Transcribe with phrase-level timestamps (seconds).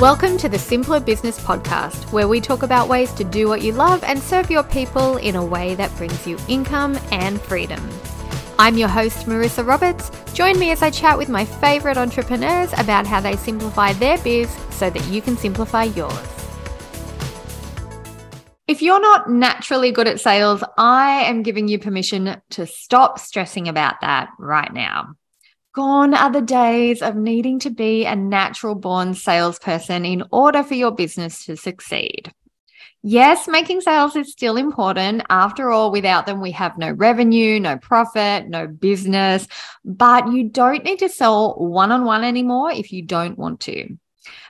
[0.00, 3.72] Welcome to the Simpler Business Podcast, where we talk about ways to do what you
[3.72, 7.80] love and serve your people in a way that brings you income and freedom.
[8.60, 10.12] I'm your host, Marissa Roberts.
[10.34, 14.48] Join me as I chat with my favorite entrepreneurs about how they simplify their biz
[14.70, 16.44] so that you can simplify yours.
[18.68, 23.66] If you're not naturally good at sales, I am giving you permission to stop stressing
[23.66, 25.14] about that right now.
[25.78, 30.74] Gone are the days of needing to be a natural born salesperson in order for
[30.74, 32.32] your business to succeed.
[33.04, 35.22] Yes, making sales is still important.
[35.30, 39.46] After all, without them, we have no revenue, no profit, no business.
[39.84, 43.96] But you don't need to sell one on one anymore if you don't want to.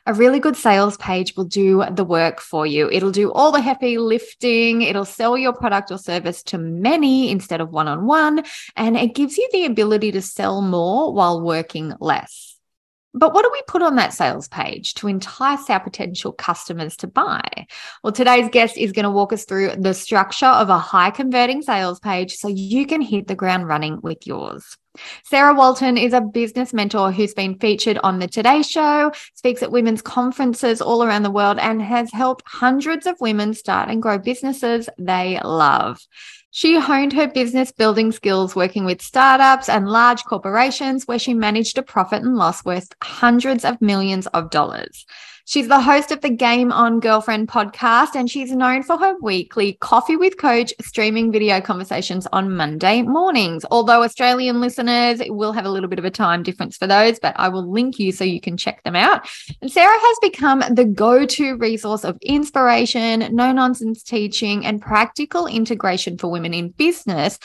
[0.06, 2.88] A really good sales page will do the work for you.
[2.90, 4.82] It'll do all the heavy lifting.
[4.82, 8.44] It'll sell your product or service to many instead of one on one.
[8.76, 12.47] And it gives you the ability to sell more while working less.
[13.14, 17.06] But what do we put on that sales page to entice our potential customers to
[17.06, 17.66] buy?
[18.04, 21.62] Well, today's guest is going to walk us through the structure of a high converting
[21.62, 24.76] sales page so you can hit the ground running with yours.
[25.24, 29.72] Sarah Walton is a business mentor who's been featured on the Today Show, speaks at
[29.72, 34.18] women's conferences all around the world, and has helped hundreds of women start and grow
[34.18, 36.00] businesses they love.
[36.50, 41.76] She honed her business building skills working with startups and large corporations where she managed
[41.76, 45.04] a profit and loss worth hundreds of millions of dollars.
[45.48, 49.78] She's the host of the Game On Girlfriend podcast, and she's known for her weekly
[49.80, 53.64] Coffee with Coach streaming video conversations on Monday mornings.
[53.70, 57.34] Although Australian listeners will have a little bit of a time difference for those, but
[57.38, 59.26] I will link you so you can check them out.
[59.62, 65.46] And Sarah has become the go to resource of inspiration, no nonsense teaching, and practical
[65.46, 67.38] integration for women in business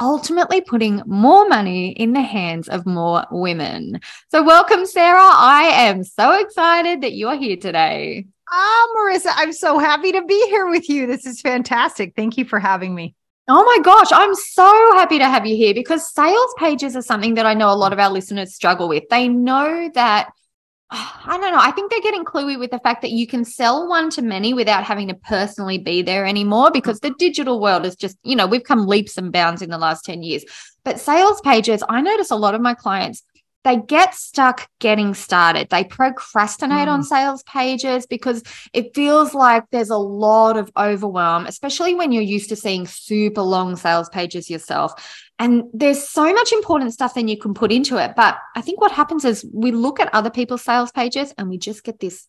[0.00, 4.00] ultimately putting more money in the hands of more women.
[4.30, 5.20] So, welcome, Sarah.
[5.20, 8.26] I am so excited that you're here today.
[8.50, 11.06] Ah, oh, Marissa, I'm so happy to be here with you.
[11.06, 12.14] This is fantastic.
[12.16, 13.14] Thank you for having me.
[13.46, 17.34] Oh my gosh, I'm so happy to have you here because sales pages are something
[17.34, 19.08] that I know a lot of our listeners struggle with.
[19.08, 20.30] They know that
[21.26, 21.60] I don't know.
[21.60, 24.52] I think they're getting cluey with the fact that you can sell one to many
[24.52, 28.46] without having to personally be there anymore because the digital world is just, you know,
[28.46, 30.44] we've come leaps and bounds in the last 10 years.
[30.84, 33.22] But sales pages, I notice a lot of my clients,
[33.62, 35.68] they get stuck getting started.
[35.68, 36.92] They procrastinate mm.
[36.92, 38.42] on sales pages because
[38.72, 43.42] it feels like there's a lot of overwhelm, especially when you're used to seeing super
[43.42, 45.28] long sales pages yourself.
[45.40, 48.12] And there's so much important stuff then you can put into it.
[48.14, 51.56] But I think what happens is we look at other people's sales pages and we
[51.56, 52.26] just get this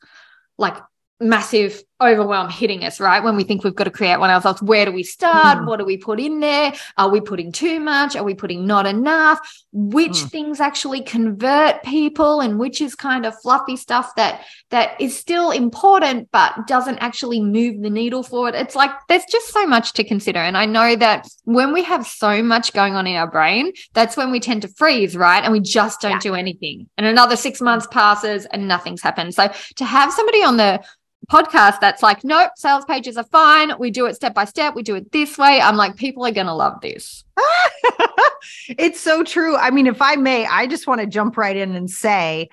[0.58, 0.78] like
[1.22, 3.24] massive overwhelm hitting us, right?
[3.24, 5.60] When we think we've got to create one ourselves, where do we start?
[5.60, 5.68] Mm.
[5.68, 6.74] What do we put in there?
[6.98, 8.16] Are we putting too much?
[8.16, 9.40] Are we putting not enough?
[9.72, 10.30] Which mm.
[10.32, 15.52] things actually convert people and which is kind of fluffy stuff that that is still
[15.52, 18.56] important but doesn't actually move the needle forward?
[18.56, 20.40] It's like there's just so much to consider.
[20.40, 24.18] And I know that when we have so much going on in our brain, that's
[24.18, 25.44] when we tend to freeze, right?
[25.44, 26.20] And we just don't yeah.
[26.20, 26.90] do anything.
[26.98, 29.36] And another 6 months passes and nothing's happened.
[29.36, 30.84] So to have somebody on the
[31.30, 33.74] podcast that's like, nope, sales pages are fine.
[33.80, 34.76] We do it step by step.
[34.76, 35.62] We do it this way.
[35.62, 37.24] I'm like, people are going to love this.
[38.70, 39.56] it's so true.
[39.56, 42.50] I mean, if I may, I just want to jump right in and say,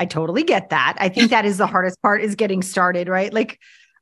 [0.00, 0.96] I totally get that.
[0.98, 3.32] I think that is the hardest part is getting started, right?
[3.32, 3.58] Like,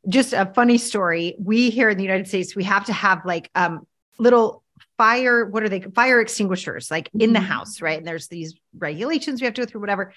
[0.08, 1.36] just a funny story.
[1.38, 3.86] We here in the United States, we have to have like um
[4.18, 4.62] little
[4.96, 5.80] fire, what are they?
[5.80, 7.48] Fire extinguishers, like in the mm-hmm.
[7.48, 7.98] house, right?
[7.98, 10.12] And there's these regulations we have to go through, whatever.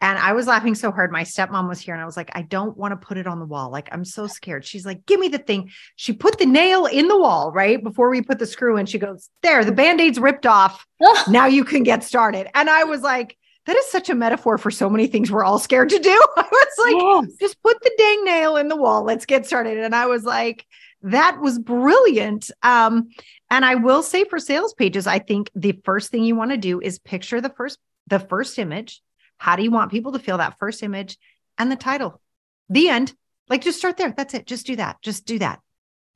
[0.00, 1.10] And I was laughing so hard.
[1.10, 3.38] My stepmom was here and I was like, I don't want to put it on
[3.38, 3.70] the wall.
[3.70, 4.64] Like, I'm so scared.
[4.64, 5.70] She's like, give me the thing.
[5.96, 7.82] She put the nail in the wall, right?
[7.82, 10.86] Before we put the screw in, she goes, there, the band aid's ripped off.
[11.28, 12.48] now you can get started.
[12.54, 15.58] And I was like, that is such a metaphor for so many things we're all
[15.58, 16.10] scared to do.
[16.36, 17.38] I was like, yes.
[17.40, 19.02] just put the dang nail in the wall.
[19.02, 19.78] Let's get started.
[19.78, 20.66] And I was like,
[21.02, 22.50] that was brilliant.
[22.62, 23.08] Um,
[23.50, 26.56] and I will say for sales pages, I think the first thing you want to
[26.56, 27.78] do is picture the first
[28.08, 29.02] the first image
[29.38, 31.18] how do you want people to feel that first image
[31.58, 32.20] and the title?
[32.68, 33.14] The end.
[33.48, 34.12] Like just start there.
[34.16, 34.46] That's it.
[34.46, 35.00] Just do that.
[35.02, 35.60] Just do that.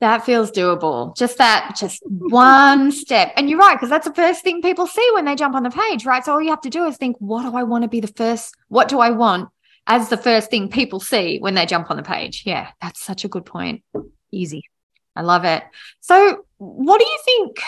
[0.01, 1.15] That feels doable.
[1.15, 3.33] Just that, just one step.
[3.37, 5.69] And you're right, because that's the first thing people see when they jump on the
[5.69, 6.25] page, right?
[6.25, 8.07] So all you have to do is think, what do I want to be the
[8.07, 8.55] first?
[8.67, 9.49] What do I want
[9.85, 12.43] as the first thing people see when they jump on the page?
[12.47, 13.83] Yeah, that's such a good point.
[14.31, 14.63] Easy.
[15.15, 15.63] I love it.
[15.99, 17.59] So, what do you think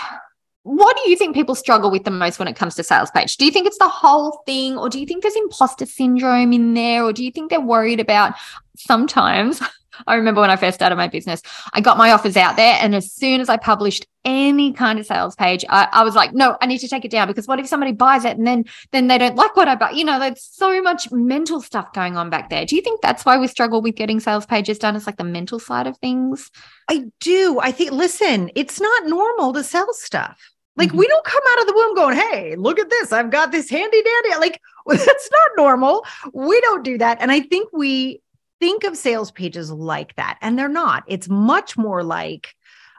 [0.63, 3.37] what do you think people struggle with the most when it comes to sales page?
[3.37, 6.73] Do you think it's the whole thing, or do you think there's imposter syndrome in
[6.73, 8.33] there, or do you think they're worried about
[8.75, 9.61] sometimes
[10.07, 11.41] I remember when I first started my business,
[11.73, 12.77] I got my offers out there.
[12.81, 16.33] And as soon as I published any kind of sales page, I, I, was like,
[16.33, 18.65] no, I need to take it down because what if somebody buys it and then
[18.91, 19.91] then they don't like what I buy?
[19.91, 22.65] You know, there's so much mental stuff going on back there.
[22.65, 24.95] Do you think that's why we struggle with getting sales pages done?
[24.95, 26.49] It's like the mental side of things.
[26.89, 27.59] I do.
[27.61, 30.52] I think, listen, it's not normal to sell stuff.
[30.75, 30.97] Like mm-hmm.
[30.97, 33.11] we don't come out of the womb going, "Hey, look at this!
[33.11, 36.05] I've got this handy dandy." Like that's not normal.
[36.33, 38.21] We don't do that, and I think we
[38.59, 41.03] think of sales pages like that, and they're not.
[41.07, 42.55] It's much more like,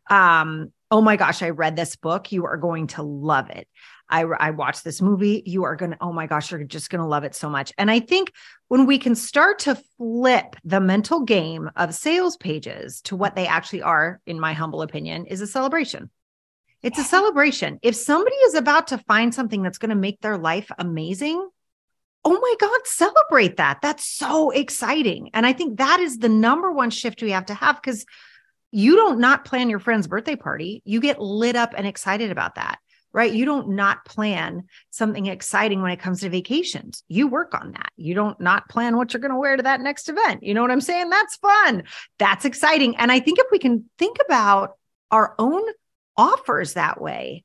[0.09, 2.33] um, "Oh my gosh, I read this book.
[2.33, 3.69] You are going to love it."
[4.09, 5.43] I, I watched this movie.
[5.47, 7.73] You are going to, oh my gosh, you're just going to love it so much.
[7.79, 8.33] And I think
[8.69, 13.47] when we can start to flip the mental game of sales pages to what they
[13.47, 16.11] actually are, in my humble opinion, is a celebration.
[16.85, 17.79] It's a celebration.
[17.81, 21.49] If somebody is about to find something that's going to make their life amazing,
[22.27, 23.79] oh my God, celebrate that.
[23.81, 25.31] That's so exciting.
[25.33, 28.05] And I think that is the number one shift we have to have because
[28.71, 30.83] you don't not plan your friend's birthday party.
[30.85, 32.79] You get lit up and excited about that,
[33.15, 33.33] right?
[33.33, 37.03] You don't not plan something exciting when it comes to vacations.
[37.09, 37.93] You work on that.
[37.97, 40.43] You don't not plan what you're going to wear to that next event.
[40.43, 41.09] You know what I'm saying?
[41.09, 41.85] That's fun.
[42.19, 42.97] That's exciting.
[42.97, 44.73] And I think if we can think about
[45.11, 45.63] our own
[46.17, 47.45] offers that way.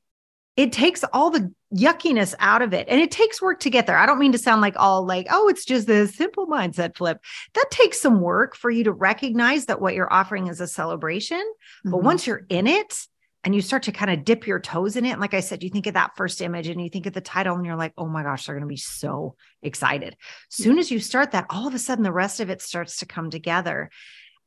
[0.56, 3.96] It takes all the yuckiness out of it and it takes work to get there.
[3.96, 7.18] I don't mean to sound like all like, oh, it's just a simple mindset flip.
[7.54, 11.38] That takes some work for you to recognize that what you're offering is a celebration.
[11.40, 11.90] Mm-hmm.
[11.90, 12.94] But once you're in it,
[13.42, 15.12] and you start to kind of dip your toes in it.
[15.12, 17.20] And like I said, you think of that first image and you think of the
[17.20, 20.16] title and you're like, oh my gosh, they're going to be so excited.
[20.50, 23.06] Soon as you start that, all of a sudden the rest of it starts to
[23.06, 23.90] come together.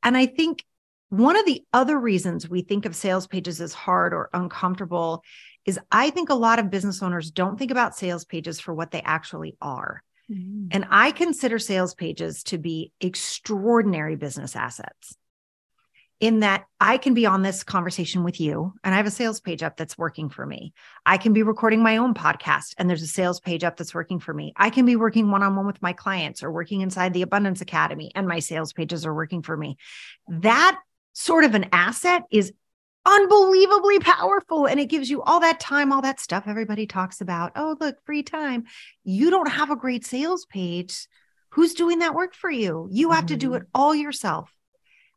[0.04, 0.64] And I think
[1.14, 5.24] one of the other reasons we think of sales pages as hard or uncomfortable
[5.64, 8.90] is I think a lot of business owners don't think about sales pages for what
[8.90, 10.02] they actually are.
[10.32, 10.70] Mm-hmm.
[10.72, 15.16] And I consider sales pages to be extraordinary business assets
[16.20, 19.40] in that I can be on this conversation with you and I have a sales
[19.40, 20.74] page up that's working for me.
[21.06, 24.20] I can be recording my own podcast and there's a sales page up that's working
[24.20, 24.52] for me.
[24.56, 27.62] I can be working one on one with my clients or working inside the Abundance
[27.62, 29.78] Academy and my sales pages are working for me.
[30.28, 30.80] That
[31.14, 32.52] sort of an asset is
[33.06, 37.52] unbelievably powerful and it gives you all that time all that stuff everybody talks about.
[37.56, 38.66] Oh look free time.
[39.04, 41.08] You don't have a great sales page.
[41.50, 42.88] Who's doing that work for you?
[42.92, 43.28] You have mm-hmm.
[43.28, 43.64] to do mm-hmm.
[43.64, 44.52] it all yourself.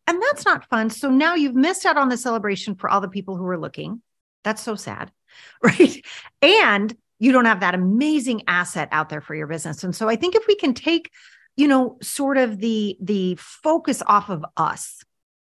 [0.07, 0.91] And that's not fun.
[0.91, 4.03] So now you've missed out on the celebration for all the people who are looking.
[4.45, 5.11] That's so sad
[5.63, 6.05] right?
[6.43, 9.85] And you don't have that amazing asset out there for your business.
[9.85, 11.11] And so i think if we can take
[11.57, 15.03] you know sort of the the focus off of us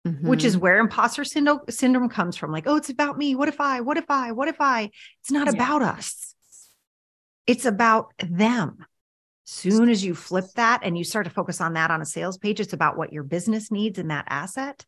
[0.08, 0.28] Mm-hmm.
[0.28, 0.62] which is mm-hmm.
[0.62, 2.50] where imposter syndrome, syndrome comes from.
[2.50, 3.34] Like, oh, it's about me.
[3.34, 4.90] What if I, what if I, what if I?
[5.20, 5.52] It's not yeah.
[5.52, 6.34] about us.
[7.46, 8.84] It's about them.
[9.44, 12.38] Soon as you flip that and you start to focus on that on a sales
[12.38, 14.84] page, it's about what your business needs in that asset.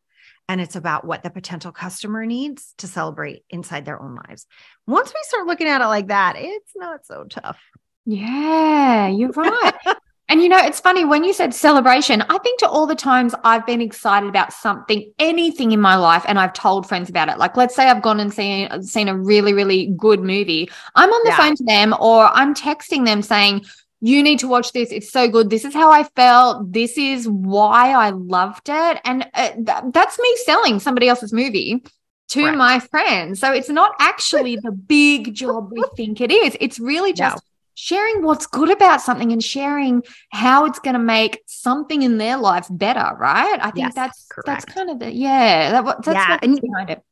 [0.48, 4.46] And it's about what the potential customer needs to celebrate inside their own lives.
[4.86, 7.58] Once we start looking at it like that, it's not so tough.
[8.04, 9.72] Yeah, you're right.
[10.30, 13.34] And you know, it's funny when you said celebration, I think to all the times
[13.42, 17.36] I've been excited about something, anything in my life, and I've told friends about it.
[17.36, 20.70] Like, let's say I've gone and seen, seen a really, really good movie.
[20.94, 21.36] I'm on the yeah.
[21.36, 23.64] phone to them or I'm texting them saying,
[24.00, 24.92] you need to watch this.
[24.92, 25.50] It's so good.
[25.50, 26.72] This is how I felt.
[26.72, 29.00] This is why I loved it.
[29.04, 31.82] And uh, th- that's me selling somebody else's movie
[32.28, 32.56] to right.
[32.56, 33.40] my friends.
[33.40, 36.56] So it's not actually the big job we think it is.
[36.60, 37.42] It's really just
[37.80, 42.36] sharing what's good about something and sharing how it's going to make something in their
[42.36, 43.58] life better, right?
[43.60, 44.46] I think yes, that's correct.
[44.46, 46.38] that's kind of the yeah, that, that's yeah.
[46.42, 47.02] and, behind it.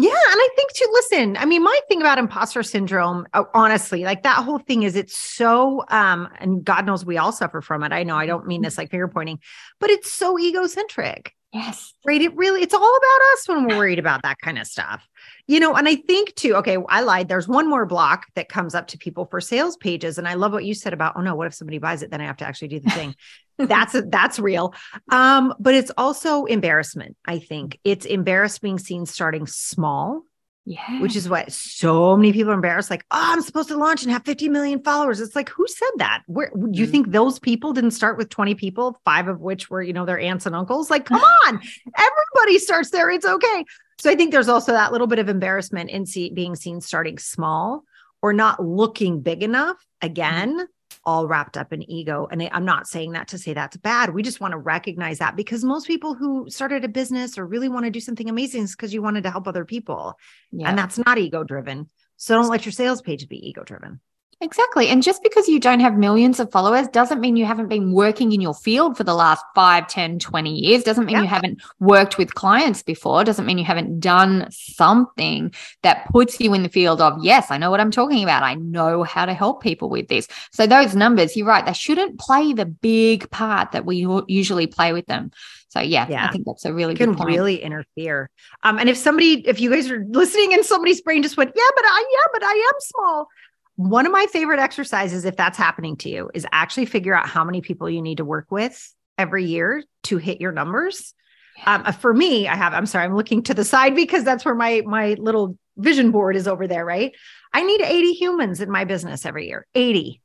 [0.00, 4.04] Yeah, and I think to listen, I mean, my thing about imposter syndrome, uh, honestly,
[4.04, 7.82] like that whole thing is it's so um and God knows we all suffer from
[7.82, 7.92] it.
[7.92, 9.40] I know I don't mean this like finger pointing,
[9.78, 11.34] but it's so egocentric.
[11.52, 11.94] Yes.
[12.06, 12.20] Right.
[12.20, 15.06] It really, it's all about us when we're worried about that kind of stuff.
[15.48, 17.28] You know, and I think too, okay, I lied.
[17.28, 20.18] There's one more block that comes up to people for sales pages.
[20.18, 22.10] And I love what you said about, oh no, what if somebody buys it?
[22.10, 23.14] Then I have to actually do the thing.
[23.58, 24.74] that's that's real.
[25.10, 27.16] Um, but it's also embarrassment.
[27.24, 30.22] I think it's embarrassed being seen starting small
[30.68, 31.00] yeah.
[31.00, 32.90] Which is what so many people are embarrassed.
[32.90, 35.18] Like, oh, I'm supposed to launch and have 50 million followers.
[35.18, 36.24] It's like, who said that?
[36.26, 36.74] Where mm-hmm.
[36.74, 40.04] you think those people didn't start with 20 people, five of which were, you know,
[40.04, 40.90] their aunts and uncles?
[40.90, 41.60] Like, come on,
[41.98, 43.08] everybody starts there.
[43.08, 43.64] It's okay.
[43.98, 47.18] So I think there's also that little bit of embarrassment in see, being seen starting
[47.18, 47.82] small
[48.22, 49.76] or not looking big enough.
[50.00, 50.64] Again, mm-hmm.
[51.04, 52.28] all wrapped up in ego.
[52.30, 54.14] And I'm not saying that to say that's bad.
[54.14, 57.68] We just want to recognize that because most people who started a business or really
[57.68, 60.14] want to do something amazing is because you wanted to help other people.
[60.52, 60.68] Yeah.
[60.68, 61.90] And that's not ego driven.
[62.16, 64.00] So don't let your sales page be ego driven.
[64.40, 64.86] Exactly.
[64.88, 68.30] And just because you don't have millions of followers doesn't mean you haven't been working
[68.30, 70.84] in your field for the last 5, 10, 20 years.
[70.84, 71.22] Doesn't mean yeah.
[71.22, 73.24] you haven't worked with clients before.
[73.24, 75.52] Doesn't mean you haven't done something
[75.82, 78.44] that puts you in the field of, yes, I know what I'm talking about.
[78.44, 80.28] I know how to help people with this.
[80.52, 84.92] So those numbers, you're right, they shouldn't play the big part that we usually play
[84.92, 85.32] with them.
[85.70, 88.30] So yeah, yeah, I think that's a really can really interfere.
[88.62, 91.68] Um, and if somebody, if you guys are listening and somebody's brain just went, yeah,
[91.76, 93.28] but I, yeah, but I am small.
[93.78, 97.44] One of my favorite exercises, if that's happening to you, is actually figure out how
[97.44, 101.14] many people you need to work with every year to hit your numbers.
[101.64, 102.74] Um, uh, for me, I have.
[102.74, 106.34] I'm sorry, I'm looking to the side because that's where my my little vision board
[106.34, 106.84] is over there.
[106.84, 107.14] Right,
[107.52, 109.64] I need 80 humans in my business every year.
[109.76, 110.20] 80.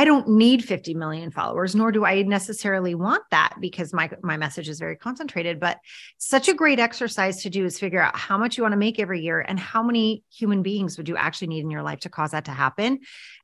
[0.00, 4.38] I don't need 50 million followers, nor do I necessarily want that because my my
[4.38, 5.60] message is very concentrated.
[5.60, 5.76] But
[6.16, 8.98] such a great exercise to do is figure out how much you want to make
[8.98, 12.08] every year and how many human beings would you actually need in your life to
[12.08, 13.00] cause that to happen.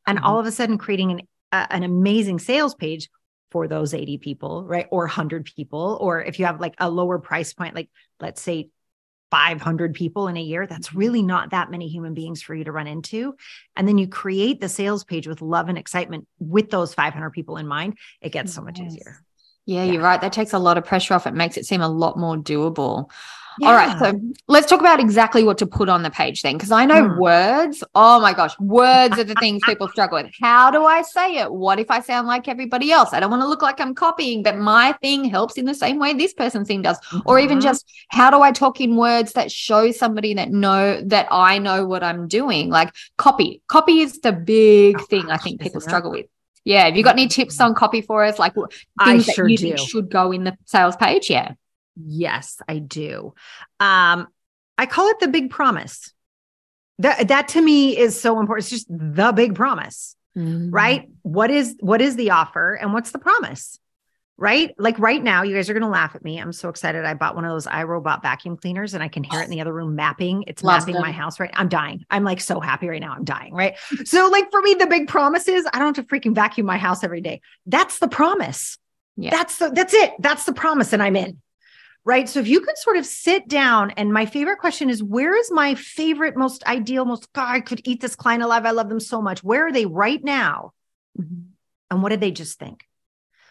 [0.06, 0.26] And mm-hmm.
[0.26, 1.20] all of a sudden, creating an
[1.52, 3.10] uh, an amazing sales page
[3.50, 4.86] for those 80 people, right?
[4.90, 5.98] Or 100 people.
[6.00, 8.70] Or if you have like a lower price point, like let's say
[9.30, 10.98] 500 people in a year, that's mm-hmm.
[10.98, 13.34] really not that many human beings for you to run into.
[13.76, 17.56] And then you create the sales page with love and excitement with those 500 people
[17.56, 19.20] in mind, it gets so much easier.
[19.64, 20.20] Yeah, yeah, you're right.
[20.20, 21.26] That takes a lot of pressure off.
[21.26, 23.10] It makes it seem a lot more doable.
[23.58, 23.68] Yeah.
[23.68, 23.98] All right.
[23.98, 26.56] So let's talk about exactly what to put on the page then.
[26.56, 27.18] Because I know mm.
[27.18, 30.32] words, oh my gosh, words are the things people struggle with.
[30.40, 31.52] How do I say it?
[31.52, 33.12] What if I sound like everybody else?
[33.12, 35.98] I don't want to look like I'm copying, but my thing helps in the same
[35.98, 36.98] way this person's thing does.
[36.98, 37.20] Mm-hmm.
[37.24, 37.66] Or even mm-hmm.
[37.66, 41.86] just how do I talk in words that show somebody that know that I know
[41.86, 42.70] what I'm doing?
[42.70, 43.62] Like copy.
[43.68, 46.26] Copy is the big oh, thing gosh, I think people struggle with.
[46.64, 46.86] Yeah.
[46.86, 48.38] Have you got any tips on copy for us?
[48.38, 48.54] Like
[49.04, 49.62] things sure that you do.
[49.68, 51.30] think should go in the sales page?
[51.30, 51.52] Yeah.
[51.96, 53.34] Yes, I do.
[53.80, 54.28] Um,
[54.78, 56.12] I call it the big promise.
[56.98, 58.64] That that to me is so important.
[58.64, 60.70] It's just the big promise, mm-hmm.
[60.70, 61.08] right?
[61.22, 63.78] What is what is the offer and what's the promise?
[64.38, 64.74] Right?
[64.78, 66.38] Like right now, you guys are gonna laugh at me.
[66.38, 67.04] I'm so excited.
[67.04, 69.62] I bought one of those iRobot vacuum cleaners and I can hear it in the
[69.62, 70.44] other room mapping.
[70.46, 71.02] It's Love mapping them.
[71.02, 71.50] my house right.
[71.54, 72.04] I'm dying.
[72.10, 73.14] I'm like so happy right now.
[73.14, 73.54] I'm dying.
[73.54, 73.76] Right.
[74.04, 76.76] so, like for me, the big promise is I don't have to freaking vacuum my
[76.76, 77.40] house every day.
[77.64, 78.78] That's the promise.
[79.16, 79.30] Yeah.
[79.30, 80.12] That's the that's it.
[80.18, 80.92] That's the promise.
[80.92, 81.40] And I'm in
[82.06, 82.28] right?
[82.28, 85.50] So if you could sort of sit down, and my favorite question is where is
[85.50, 88.64] my favorite, most ideal, most God, I could eat this client alive.
[88.64, 89.42] I love them so much.
[89.42, 90.72] Where are they right now?
[91.20, 91.50] Mm-hmm.
[91.90, 92.84] And what did they just think?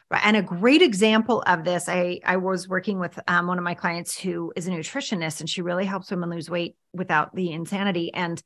[0.09, 0.21] Right.
[0.23, 3.73] And a great example of this, I, I was working with um, one of my
[3.73, 8.13] clients who is a nutritionist, and she really helps women lose weight without the insanity.
[8.13, 8.41] And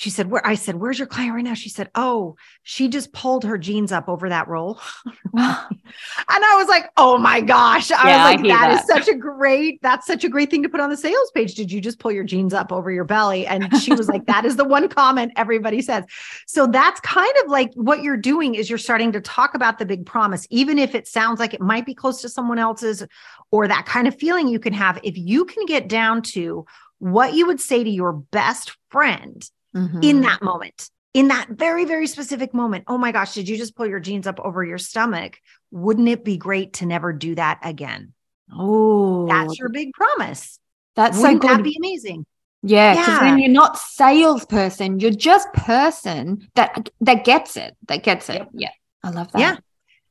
[0.00, 1.52] she said, Where I said, Where's your client right now?
[1.52, 4.80] She said, Oh, she just pulled her jeans up over that roll.
[5.34, 7.90] and I was like, Oh my gosh.
[7.90, 10.62] I yeah, was like, that, that is such a great, that's such a great thing
[10.62, 11.54] to put on the sales page.
[11.54, 13.46] Did you just pull your jeans up over your belly?
[13.46, 16.06] And she was like, That is the one comment everybody says.
[16.46, 19.84] So that's kind of like what you're doing is you're starting to talk about the
[19.84, 23.06] big promise, even if it sounds like it might be close to someone else's
[23.50, 24.98] or that kind of feeling you can have.
[25.02, 26.64] If you can get down to
[27.00, 30.00] what you would say to your best friend mm-hmm.
[30.02, 32.84] in that moment, in that very, very specific moment.
[32.86, 35.38] Oh my gosh, did you just pull your jeans up over your stomach?
[35.70, 38.12] Wouldn't it be great to never do that again?
[38.52, 40.58] Oh, that's your big promise.
[40.96, 41.58] That's Wouldn't so good.
[41.58, 42.26] That be amazing.
[42.62, 43.22] Yeah, because yeah.
[43.22, 47.76] when you're not salesperson, you're just person that that gets it.
[47.88, 48.38] That gets it.
[48.38, 48.48] Yep.
[48.52, 48.70] Yeah,
[49.02, 49.38] I love that.
[49.38, 49.56] Yeah,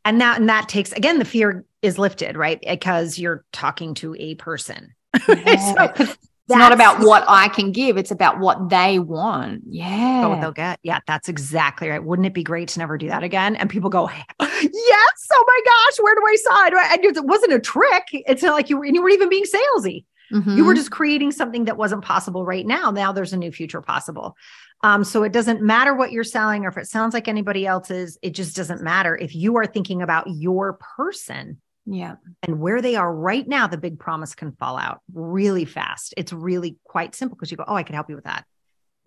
[0.04, 2.60] and that and that takes again the fear is lifted, right?
[2.66, 4.94] Because you're talking to a person.
[5.28, 5.94] Yeah.
[5.96, 6.06] so
[6.50, 9.62] it's not about what I can give, it's about what they want.
[9.68, 10.26] Yeah.
[10.28, 10.80] what they'll get.
[10.82, 12.04] Yeah, that's exactly right.
[12.04, 13.56] Wouldn't it be great to never do that again?
[13.56, 15.28] And people go, Yes.
[15.32, 17.00] Oh my gosh, where do I sign?
[17.00, 18.04] And it wasn't a trick.
[18.12, 20.06] It's not like you were, you weren't even being salesy.
[20.34, 20.58] Mm-hmm.
[20.58, 22.92] You were just creating something that wasn't possible right now.
[22.92, 24.36] Now there's a new future possible.
[24.82, 28.18] Um, so it doesn't matter what you're selling or if it sounds like anybody else's,
[28.22, 29.16] it just doesn't matter.
[29.16, 32.16] If you are thinking about your person, yeah.
[32.44, 36.14] And where they are right now, the big promise can fall out really fast.
[36.18, 38.46] It's really quite simple because you go, Oh, I could help you with that.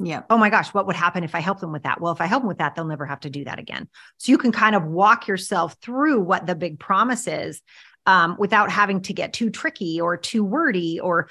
[0.01, 0.23] Yeah.
[0.29, 2.01] Oh my gosh, what would happen if I help them with that?
[2.01, 3.89] Well, if I help them with that, they'll never have to do that again.
[4.19, 7.63] So you can kind of walk yourself through what the big promise is
[8.07, 11.29] um, without having to get too tricky or too wordy or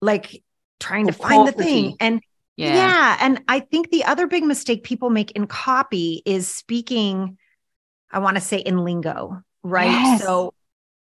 [0.00, 0.44] like
[0.78, 1.96] trying to find the thing.
[1.98, 2.20] And
[2.56, 2.74] yeah.
[2.74, 3.16] yeah.
[3.20, 7.38] And I think the other big mistake people make in copy is speaking,
[8.12, 9.90] I want to say in lingo, right?
[9.90, 10.22] Yes.
[10.22, 10.54] So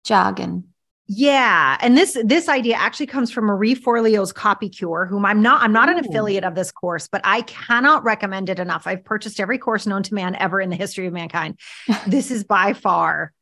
[0.07, 0.65] jargon.
[1.09, 5.63] Yeah, and this this idea actually comes from Marie Forleo's Copy Cure, whom I'm not
[5.63, 5.93] I'm not Ooh.
[5.93, 8.89] an affiliate of this course, but I cannot recommend it enough.
[8.89, 11.61] I've purchased every course known to man ever in the history of mankind.
[12.09, 13.33] this is by far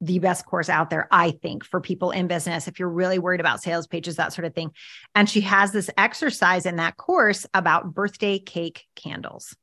[0.00, 2.66] the best course out there, I think, for people in business.
[2.66, 4.72] If you're really worried about sales pages, that sort of thing.
[5.14, 9.54] And she has this exercise in that course about birthday cake candles.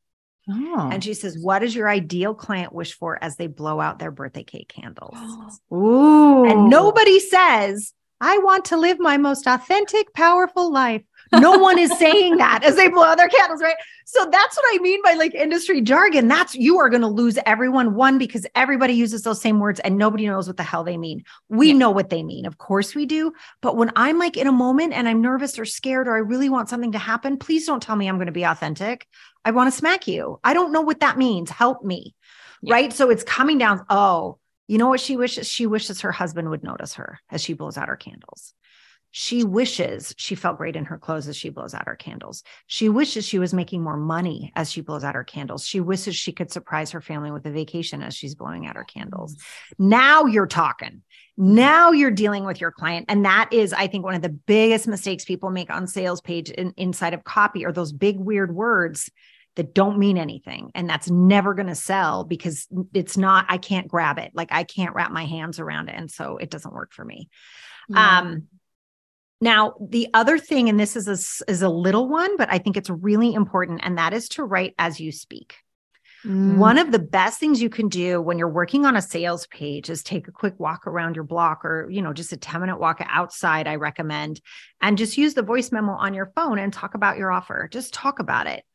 [0.50, 0.90] Oh.
[0.92, 4.12] And she says, What does your ideal client wish for as they blow out their
[4.12, 5.18] birthday cake candles?
[5.74, 6.46] Ooh.
[6.46, 11.04] And nobody says, I want to live my most authentic, powerful life.
[11.32, 13.76] No one is saying that as they blow out their candles, right?
[14.06, 16.28] So that's what I mean by like industry jargon.
[16.28, 17.94] That's you are going to lose everyone.
[17.94, 21.24] One, because everybody uses those same words and nobody knows what the hell they mean.
[21.48, 21.74] We Yeah.
[21.76, 22.46] know what they mean.
[22.48, 23.32] Of course we do.
[23.62, 26.50] But when I'm like in a moment and I'm nervous or scared or I really
[26.50, 29.08] want something to happen, please don't tell me I'm going to be authentic.
[29.46, 30.40] I want to smack you.
[30.44, 31.50] I don't know what that means.
[31.50, 32.16] Help me.
[32.62, 32.74] Yeah.
[32.74, 32.94] Right.
[32.94, 33.86] So it's coming down.
[33.90, 35.48] Oh, you know what she wishes?
[35.48, 38.54] She wishes her husband would notice her as she blows out her candles.
[39.12, 42.44] She wishes she felt great in her clothes as she blows out her candles.
[42.68, 45.66] She wishes she was making more money as she blows out her candles.
[45.66, 48.84] She wishes she could surprise her family with a vacation as she's blowing out her
[48.84, 49.36] candles.
[49.80, 51.02] Now you're talking.
[51.38, 53.06] Now you're dealing with your client.
[53.08, 56.50] And that is, I think, one of the biggest mistakes people make on sales page
[56.50, 59.10] in, inside of copy are those big, weird words
[59.56, 60.72] that don't mean anything.
[60.76, 64.32] And that's never going to sell because it's not, I can't grab it.
[64.34, 65.96] Like I can't wrap my hands around it.
[65.96, 67.30] And so it doesn't work for me.
[67.90, 68.20] Yeah.
[68.20, 68.48] Um,
[69.42, 72.78] now the other thing, and this is a, is a little one, but I think
[72.78, 75.56] it's really important, and that is to write as you speak.
[76.26, 76.58] Mm.
[76.58, 79.90] One of the best things you can do when you're working on a sales page
[79.90, 82.78] is take a quick walk around your block or, you know, just a 10 minute
[82.78, 84.42] walk outside, I recommend,
[84.82, 87.70] and just use the voice memo on your phone and talk about your offer.
[87.72, 88.66] Just talk about it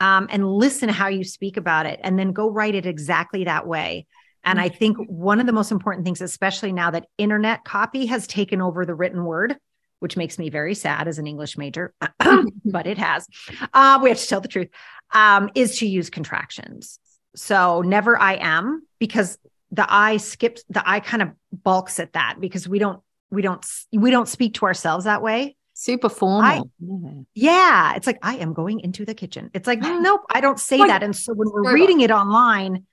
[0.00, 3.66] um, and listen how you speak about it and then go write it exactly that
[3.66, 4.06] way.
[4.42, 8.28] And I think one of the most important things, especially now that internet copy has
[8.28, 9.56] taken over the written word,
[10.00, 11.94] which makes me very sad as an English major,
[12.64, 13.26] but it has.
[13.72, 14.68] Uh, we have to tell the truth.
[15.12, 16.98] Um, is to use contractions.
[17.36, 19.38] So never I am because
[19.70, 23.00] the I skips the I kind of balks at that because we don't
[23.30, 25.56] we don't we don't speak to ourselves that way.
[25.74, 26.70] Super formal.
[26.80, 27.10] Yeah.
[27.34, 29.50] Yeah, it's like I am going into the kitchen.
[29.52, 31.02] It's like nope, I don't say that.
[31.02, 32.86] And so when we're reading it online,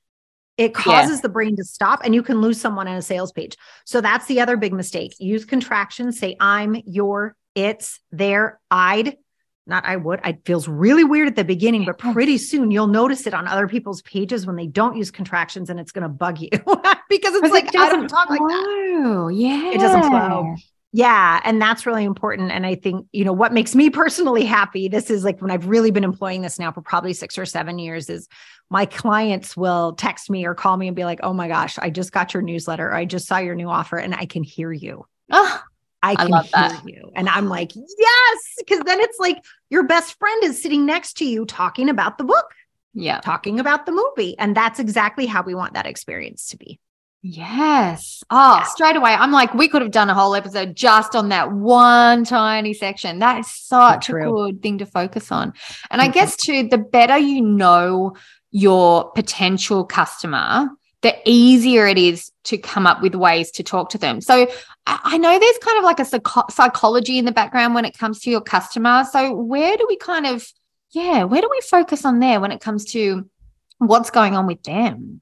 [0.58, 3.58] it causes the brain to stop and you can lose someone on a sales page.
[3.86, 5.16] So that's the other big mistake.
[5.20, 9.18] Use contractions, say I'm, your, it's, their, I'd,
[9.66, 10.20] not I would.
[10.26, 13.68] It feels really weird at the beginning, but pretty soon you'll notice it on other
[13.68, 16.50] people's pages when they don't use contractions and it's going to bug you
[17.10, 19.32] because it's like it I don't talk like that.
[19.34, 19.72] Yeah.
[19.72, 20.56] It doesn't flow.
[20.96, 21.42] Yeah.
[21.44, 22.52] And that's really important.
[22.52, 25.68] And I think, you know, what makes me personally happy, this is like when I've
[25.68, 28.30] really been employing this now for probably six or seven years, is
[28.70, 31.90] my clients will text me or call me and be like, oh my gosh, I
[31.90, 32.88] just got your newsletter.
[32.88, 35.06] Or I just saw your new offer and I can hear you.
[35.32, 35.64] Oh,
[36.04, 36.84] I can love hear that.
[36.88, 37.12] you.
[37.16, 38.56] And I'm like, yes.
[38.70, 42.24] Cause then it's like your best friend is sitting next to you talking about the
[42.24, 42.54] book,
[42.94, 43.20] yeah.
[43.22, 44.38] talking about the movie.
[44.38, 46.80] And that's exactly how we want that experience to be.
[47.26, 48.22] Yes.
[48.30, 48.64] Oh, Yeah.
[48.64, 49.14] straight away.
[49.14, 53.20] I'm like, we could have done a whole episode just on that one tiny section.
[53.20, 55.54] That is such a good thing to focus on.
[55.90, 56.14] And I Mhm.
[56.14, 58.14] guess too, the better you know
[58.52, 60.68] your potential customer,
[61.02, 64.20] the easier it is to come up with ways to talk to them.
[64.20, 64.46] So
[64.86, 67.98] I, I know there's kind of like a psycho- psychology in the background when it
[67.98, 69.06] comes to your customer.
[69.10, 70.46] So where do we kind of,
[70.92, 73.30] yeah, where do we focus on there when it comes to
[73.78, 75.22] what's going on with them?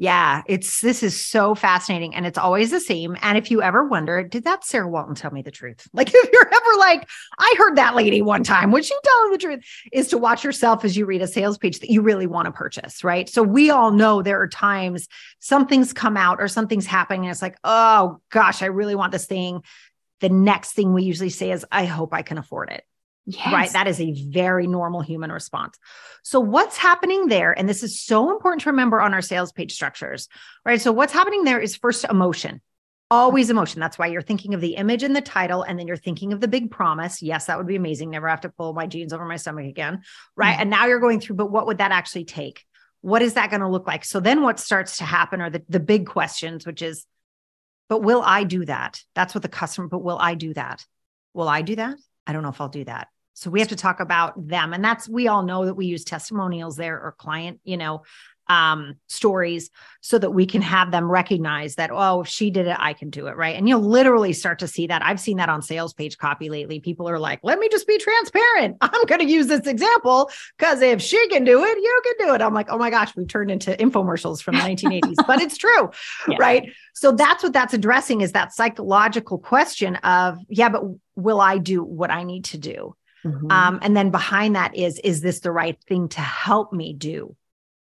[0.00, 3.18] Yeah, it's this is so fascinating and it's always the same.
[3.20, 5.86] And if you ever wonder, did that Sarah Walton tell me the truth?
[5.92, 7.06] Like if you're ever like,
[7.38, 9.64] I heard that lady one time, would she tell her the truth?
[9.92, 12.52] Is to watch yourself as you read a sales page that you really want to
[12.52, 13.28] purchase, right?
[13.28, 15.06] So we all know there are times
[15.38, 19.26] something's come out or something's happening and it's like, oh gosh, I really want this
[19.26, 19.62] thing.
[20.20, 22.84] The next thing we usually say is, I hope I can afford it
[23.26, 23.52] Yes.
[23.52, 23.72] right?
[23.72, 25.78] That is a very normal human response.
[26.22, 27.56] So, what's happening there?
[27.56, 30.28] And this is so important to remember on our sales page structures,
[30.64, 30.80] right?
[30.80, 32.60] So, what's happening there is first emotion,
[33.10, 33.78] always emotion.
[33.80, 36.40] That's why you're thinking of the image and the title, and then you're thinking of
[36.40, 37.22] the big promise.
[37.22, 38.10] Yes, that would be amazing.
[38.10, 40.02] Never have to pull my jeans over my stomach again,
[40.34, 40.56] right?
[40.56, 40.60] Mhm.
[40.62, 42.64] And now you're going through, but what would that actually take?
[43.02, 44.04] What is that going to look like?
[44.04, 47.06] So, then what starts to happen are the, the big questions, which is,
[47.88, 49.00] but will I do that?
[49.14, 50.84] That's what the customer, but will I do that?
[51.34, 51.96] Will I do that?
[52.26, 53.08] I don't know if I'll do that.
[53.34, 54.74] So we have to talk about them.
[54.74, 58.02] And that's, we all know that we use testimonials there or client, you know,
[58.50, 62.76] um, stories so that we can have them recognize that, oh, if she did it,
[62.78, 63.36] I can do it.
[63.36, 63.54] Right.
[63.54, 65.04] And you'll literally start to see that.
[65.04, 66.80] I've seen that on sales page copy lately.
[66.80, 68.76] People are like, let me just be transparent.
[68.80, 72.34] I'm going to use this example because if she can do it, you can do
[72.34, 72.42] it.
[72.42, 75.90] I'm like, oh my gosh, we've turned into infomercials from the 1980s, but it's true.
[76.28, 76.36] Yeah.
[76.38, 76.72] Right.
[76.92, 80.82] So that's what that's addressing is that psychological question of, yeah, but
[81.22, 82.94] will I do what I need to do?
[83.24, 83.52] Mhm.
[83.52, 87.36] Um, and then behind that is, is this the right thing to help me do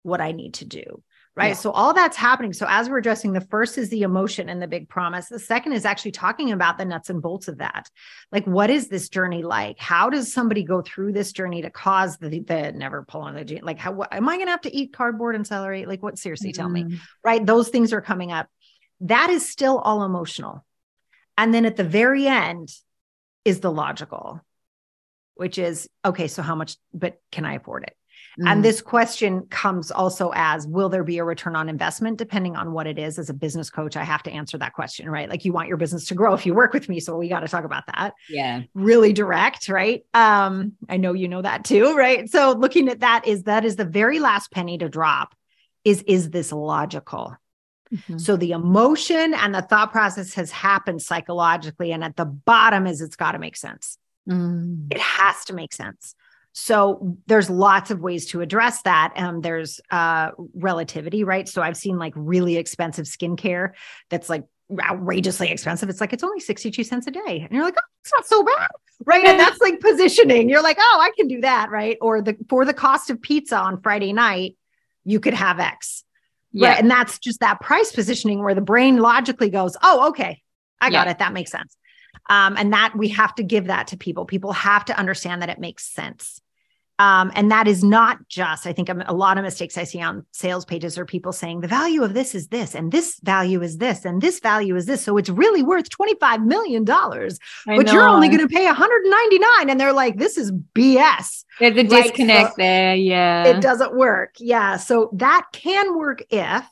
[0.04, 1.04] what I need to do?
[1.36, 1.50] right?
[1.50, 1.54] Yeah.
[1.54, 2.52] So all that's happening.
[2.52, 5.28] So as we're addressing, the first is the emotion and the big promise.
[5.28, 7.92] The second is actually talking about the nuts and bolts of that.
[8.32, 9.78] Like, what is this journey like?
[9.78, 13.46] How does somebody go through this journey to cause the, the never pull on the
[13.46, 13.60] jean?
[13.62, 15.86] Like, how what, am I going to have to eat cardboard and celery?
[15.86, 16.18] Like, what?
[16.18, 17.00] Seriously, tell me, Mm.
[17.24, 17.46] right?
[17.46, 18.48] Those things are coming up.
[19.02, 20.66] That is still all emotional.
[21.38, 22.74] And then at the very end
[23.46, 24.42] is the logical,
[25.36, 27.96] which is okay, so how much, but can I afford it?
[28.40, 28.52] Mm.
[28.52, 32.18] And this question comes also as Will there be a return on investment?
[32.18, 33.18] Depending on what it is.
[33.18, 35.30] As a business coach, I have to answer that question, right?
[35.30, 37.00] Like you want your business to grow if you work with me.
[37.00, 38.14] So we got to talk about that.
[38.30, 38.64] yeah.
[38.74, 40.06] Really direct, right?
[40.14, 42.30] Um, I know you know that too, right?
[42.30, 45.34] So looking at that is that is the very last penny to drop
[45.84, 47.36] is is this logical?
[47.94, 48.20] Mhm.
[48.20, 51.92] So the emotion and the thought process has happened psychologically.
[51.92, 53.98] And at the bottom is it's got to make sense.
[54.30, 54.88] Mm.
[54.92, 56.16] It has to make sense.
[56.54, 59.14] So there's lots of ways to address that.
[59.16, 61.48] Um, there's uh, relativity, right?
[61.48, 63.74] So I've seen like really expensive skincare
[64.10, 64.44] that's like
[64.82, 65.88] outrageously expensive.
[65.88, 67.42] It's like it's only 62 cents a day.
[67.42, 68.70] And you're like, oh, it's not so bad.
[69.06, 69.24] Right.
[69.26, 70.50] And that's like positioning.
[70.50, 71.70] You're like, oh, I can do that.
[71.70, 71.98] Right.
[72.02, 74.58] Or the for the cost of pizza on Friday night,
[75.06, 76.04] you could have X.
[76.52, 76.70] Yeah.
[76.70, 76.80] Right.
[76.80, 80.42] And that's just that price positioning where the brain logically goes, oh, okay,
[80.80, 81.12] I got Yeah.
[81.12, 81.20] it.
[81.20, 81.76] That makes sense.
[82.30, 84.26] Um, and that we have to give that to people.
[84.26, 86.42] People have to understand that it makes sense.
[87.00, 90.02] Um, and that is not just, I think um, a lot of mistakes I see
[90.02, 93.62] on sales pages are people saying the value of this is this, and this value
[93.62, 95.04] is this, and this value is this.
[95.04, 99.80] So it's really worth $25 million, but I you're only going to pay 199 And
[99.80, 102.96] they're like, this is BS There's a Right, so there.
[102.96, 103.46] Yeah.
[103.46, 104.36] it doesn't work.
[104.40, 104.78] Yeah.
[104.78, 106.66] So that can work if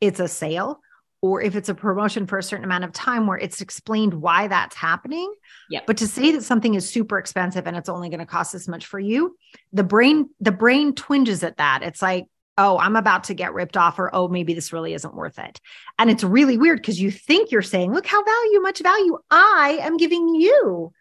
[0.00, 0.80] it's a sale
[1.22, 4.48] or if it's a promotion for a certain amount of time where it's explained why
[4.48, 5.32] that's happening.
[5.70, 5.86] Yep.
[5.86, 8.68] But to say that something is super expensive and it's only going to cost this
[8.68, 9.36] much for you,
[9.72, 11.82] the brain, the brain twinges at that.
[11.82, 12.26] It's like,
[12.58, 15.60] oh, I'm about to get ripped off, or oh, maybe this really isn't worth it.
[15.98, 19.78] And it's really weird because you think you're saying, look how value, much value I
[19.82, 20.92] am giving you.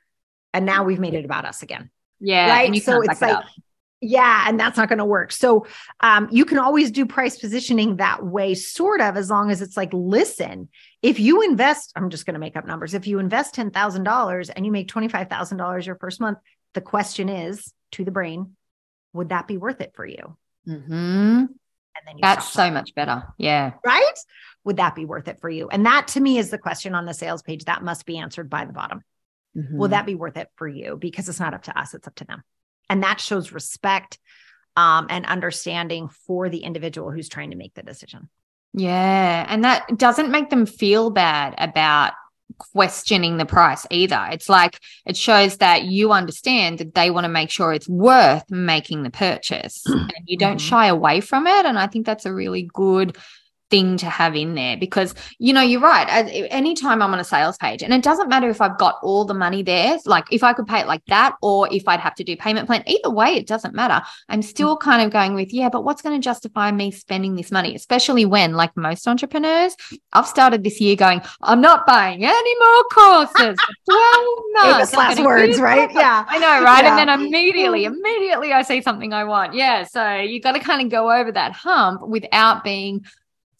[0.54, 1.92] And now we've made it about us again.
[2.20, 2.50] Yeah.
[2.50, 2.84] Right?
[2.84, 3.46] So it's it like-.
[4.02, 5.32] Yeah, and that's not going to work.
[5.32, 5.66] So
[6.02, 9.78] um, you can always do price positioning that way, sort of, as long as it's
[9.78, 10.70] like, listen,
[11.02, 12.94] if you invest, I'm just going to make up numbers.
[12.94, 16.20] If you invest ten thousand dollars and you make twenty five thousand dollars your first
[16.20, 16.38] month,
[16.74, 18.56] the question is to the brain,
[19.14, 20.38] would that be worth it for you?
[20.68, 21.48] Mhm.
[21.48, 23.24] And then you That's so much better.
[23.38, 23.72] Yeah.
[23.86, 24.20] right?
[24.66, 25.70] Would that be worth it for you?
[25.70, 28.50] And that to me is the question on the sales page that must be answered
[28.50, 29.02] by the bottom.
[29.54, 29.92] Will Mhm.
[29.92, 30.98] that be worth it for you?
[31.00, 32.44] Because it's not up to us, it's up to them.
[32.90, 34.20] And that shows respect
[34.76, 38.30] um, and understanding for the individual who's trying to make the decision.
[38.74, 39.46] Yeah.
[39.48, 42.14] And that doesn't make them feel bad about
[42.58, 44.28] questioning the price either.
[44.32, 48.44] It's like it shows that you understand that they want to make sure it's worth
[48.52, 50.70] making the purchase and you don't Mhm.
[50.70, 51.66] shy away from it.
[51.66, 53.18] And I think that's a really good
[53.70, 56.06] thing to have in there because you know you're right
[56.52, 59.34] anytime i'm on a sales page and it doesn't matter if i've got all the
[59.34, 62.24] money there like if i could pay it like that or if i'd have to
[62.24, 64.80] do payment plan either way it doesn't matter i'm still mm.
[64.82, 68.26] kind of going with yeah but what's going to justify me spending this money especially
[68.26, 69.76] when like most entrepreneurs
[70.14, 75.60] i've started this year going i'm not buying any more courses 12 months last words,
[75.60, 75.92] right?
[75.96, 76.26] Yeah.
[76.28, 76.84] I know, right?
[76.84, 76.98] Yeah.
[76.98, 77.96] And then immediately, mm.
[77.96, 79.54] immediately I see something I want.
[79.54, 79.84] Yeah.
[79.84, 83.06] So you got to kind of go over that hump without being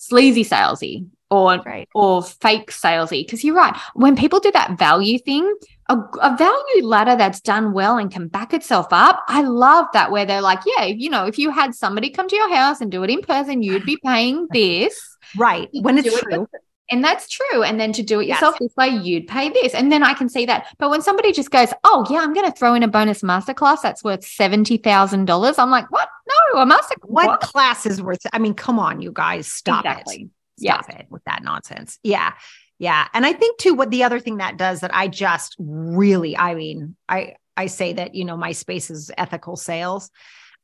[0.08, 1.90] sleazy salesy or Right.
[1.96, 3.26] or fake salesy.
[3.26, 3.76] Because you're right.
[3.94, 5.54] When people do that value thing,
[5.90, 10.12] a, a value ladder that's done well and can back itself up, I love that
[10.12, 12.92] where they're like, yeah, you know, if you had somebody come to your house and
[12.92, 15.00] do it in person, you'd be paying this.
[15.36, 15.70] Right.
[15.74, 16.48] When it's Do it true.
[16.92, 17.64] And that's true.
[17.64, 18.36] And then to do it Yes.
[18.42, 19.74] yourself this way, you'd pay this.
[19.74, 20.68] And then I can see that.
[20.78, 23.82] But when somebody just goes, oh, yeah, I'm going to throw in a bonus masterclass
[23.82, 26.10] that's worth $70,000, I'm like, what?
[26.54, 29.90] No, a master What class is worth I mean, come on, you guys, stop it.
[29.90, 30.30] Exactly.
[30.58, 30.82] Yeah.
[30.82, 32.00] Stop it with that nonsense.
[32.04, 32.34] Yeah.
[32.78, 33.08] Yeah.
[33.14, 36.56] And I think too, what the other thing that does that I just really, I
[36.56, 40.12] mean, I I say that, you know, my space is ethical sales.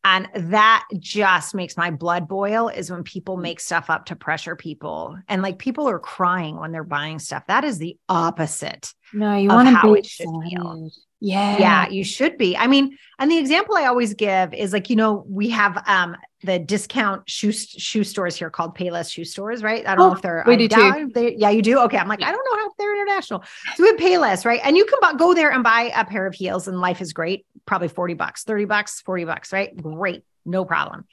[0.03, 3.41] And that just makes my blood boil is when people Mm.
[3.41, 5.17] make stuff up to pressure people.
[5.27, 7.43] And like people are crying when they're buying stuff.
[7.47, 8.93] That is the opposite.
[9.13, 10.79] No, you want to be it should feel.
[10.79, 10.91] excited.
[11.19, 11.57] Yeah.
[11.57, 12.55] Yeah, you should be.
[12.57, 16.15] I mean, and the example I always give is like, you know, we have um
[16.43, 19.85] the discount shoe shoe stores here called Payless shoe stores, right?
[19.85, 21.11] I don't Oh, know if they're we I do too.
[21.13, 21.79] They, yeah, you do.
[21.81, 23.43] Okay, I'm like, I don't know how they're international.
[23.73, 24.61] So we have Payless, right?
[24.63, 27.45] And you can go there and buy a pair of heels, and life is great.
[27.65, 29.75] Probably forty bucks, thirty bucks, forty bucks, right?
[29.75, 31.05] Great, no problem.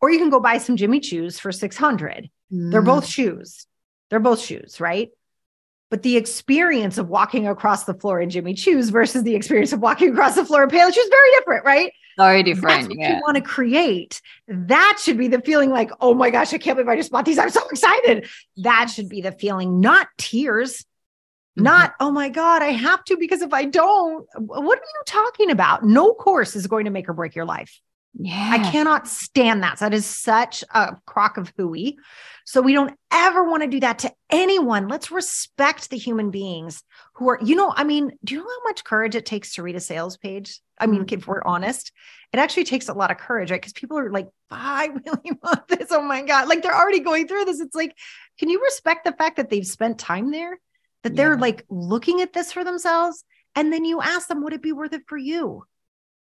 [0.00, 2.30] Or you can go buy some Jimmy Choos for six hundred.
[2.50, 2.86] They're Mm.
[2.86, 3.66] both shoes.
[4.10, 5.10] They're both shoes, right?
[5.90, 9.80] But the experience of walking across the floor in Jimmy Choos versus the experience of
[9.80, 11.92] walking across the floor in Payless Shoes is very different, right?
[12.18, 12.68] so different.
[12.68, 13.16] That's what yeah.
[13.16, 14.20] you want to create.
[14.48, 17.24] That should be the feeling like, oh my gosh, I can't believe I just bought
[17.24, 17.38] these.
[17.38, 18.28] I'm so excited.
[18.58, 20.84] That should be the feeling, not tears.
[21.56, 21.64] Mm-hmm.
[21.64, 25.50] Not, oh my God, I have to because if I don't, what are you talking
[25.50, 25.84] about?
[25.84, 27.80] No course is going to make or break your life.
[28.20, 28.50] Yeah.
[28.50, 29.78] I cannot stand that.
[29.78, 31.98] That is such a crock of hooey.
[32.46, 34.88] So we don't ever want to do that to anyone.
[34.88, 36.82] Let's respect the human beings
[37.14, 39.62] who are, you know, I mean, do you know how much courage it takes to
[39.62, 40.60] read a sales page?
[40.78, 41.18] I mean, mm-hmm.
[41.18, 41.92] if we're honest,
[42.32, 43.60] it actually takes a lot of courage, right?
[43.60, 45.88] Because people are like, I really want this.
[45.90, 46.48] Oh my God.
[46.48, 47.60] Like they're already going through this.
[47.60, 47.94] It's like,
[48.38, 50.58] can you respect the fact that they've spent time there?
[51.08, 51.40] That they're yeah.
[51.40, 53.24] like looking at this for themselves?
[53.54, 55.64] And then you ask them, would it be worth it for you?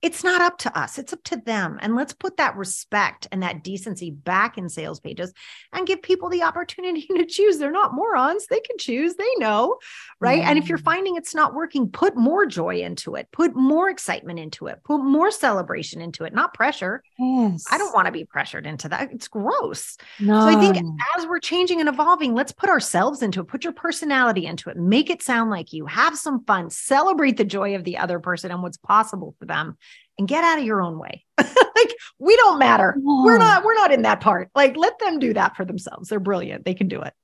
[0.02, 1.78] It's not up to us, it's up to them.
[1.80, 5.32] And let's put that respect and that decency back in sales pages
[5.72, 7.58] and give people the opportunity to choose.
[7.58, 9.78] They're not morons, they can choose, they know,
[10.18, 10.42] right?
[10.42, 10.84] And if you're mm.
[10.84, 14.98] finding it's not working, put more joy into it, put more excitement into it, put
[14.98, 17.04] more celebration into it, not pressure.
[17.16, 17.64] Yes.
[17.70, 19.12] I don't want to be pressured into that.
[19.12, 19.96] It's gross.
[20.18, 20.40] No.
[20.40, 20.84] So I think
[21.16, 24.76] as we're changing and evolving, let's put ourselves into it, put your personality into it,
[24.76, 28.50] make it sound like you, have some fun, celebrate the joy of the other person
[28.50, 29.76] and what's possible for them
[30.18, 31.24] and get out of your own way.
[31.38, 32.94] like we don't matter.
[32.98, 34.50] We're not we're not in that part.
[34.54, 36.08] Like let them do that for themselves.
[36.08, 36.64] They're brilliant.
[36.64, 37.14] They can do it.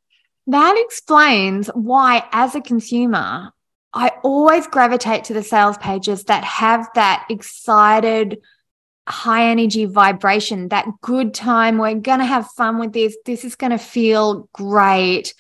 [0.47, 3.53] That explains why as a consumer
[3.93, 8.39] I always gravitate to the sales pages that have that excited
[9.09, 11.79] high energy vibration, that good time.
[11.79, 13.17] We're going to have fun with this.
[13.25, 15.35] This is going to feel great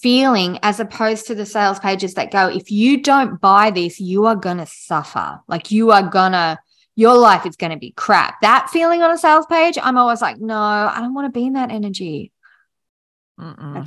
[0.00, 4.26] feeling as opposed to the sales pages that go, if you don't buy this, you
[4.26, 5.40] are going to suffer.
[5.48, 6.58] Like you are going to
[6.98, 8.40] your life is going to be crap.
[8.40, 11.46] That feeling on a sales page, I'm always like, no, I don't want to be
[11.46, 12.32] in that energy.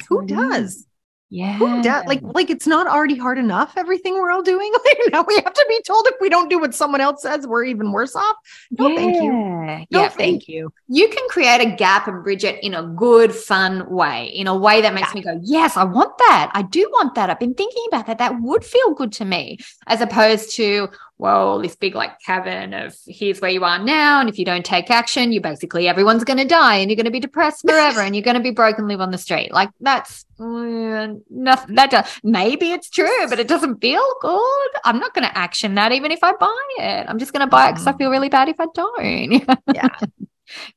[0.07, 0.87] Who does?
[1.29, 1.57] Yeah.
[1.57, 2.05] Who does?
[2.05, 4.71] Like, like it's not already hard enough, everything we're all doing.
[4.85, 7.45] Like now we have to be told if we don't do what someone else says,
[7.45, 8.35] we're even worse off.
[8.71, 8.95] No, yeah.
[8.95, 9.31] thank you.
[9.31, 10.73] No, yeah, thank you.
[10.87, 14.55] You can create a gap and bridge it in a good, fun way, in a
[14.55, 15.19] way that makes yeah.
[15.19, 16.51] me go, yes, I want that.
[16.53, 17.29] I do want that.
[17.29, 18.17] I've been thinking about that.
[18.17, 20.89] That would feel good to me, as opposed to,
[21.21, 24.19] well, this big like cavern of here's where you are now.
[24.19, 27.05] And if you don't take action, you basically everyone's going to die and you're going
[27.05, 29.53] to be depressed forever and you're going to be broken, live on the street.
[29.53, 31.75] Like that's uh, nothing.
[31.75, 34.69] That does, maybe it's true, but it doesn't feel good.
[34.83, 37.05] I'm not going to action that even if I buy it.
[37.07, 37.99] I'm just going to buy it because I mm.
[37.99, 39.31] feel really bad if I don't.
[39.75, 39.89] yeah.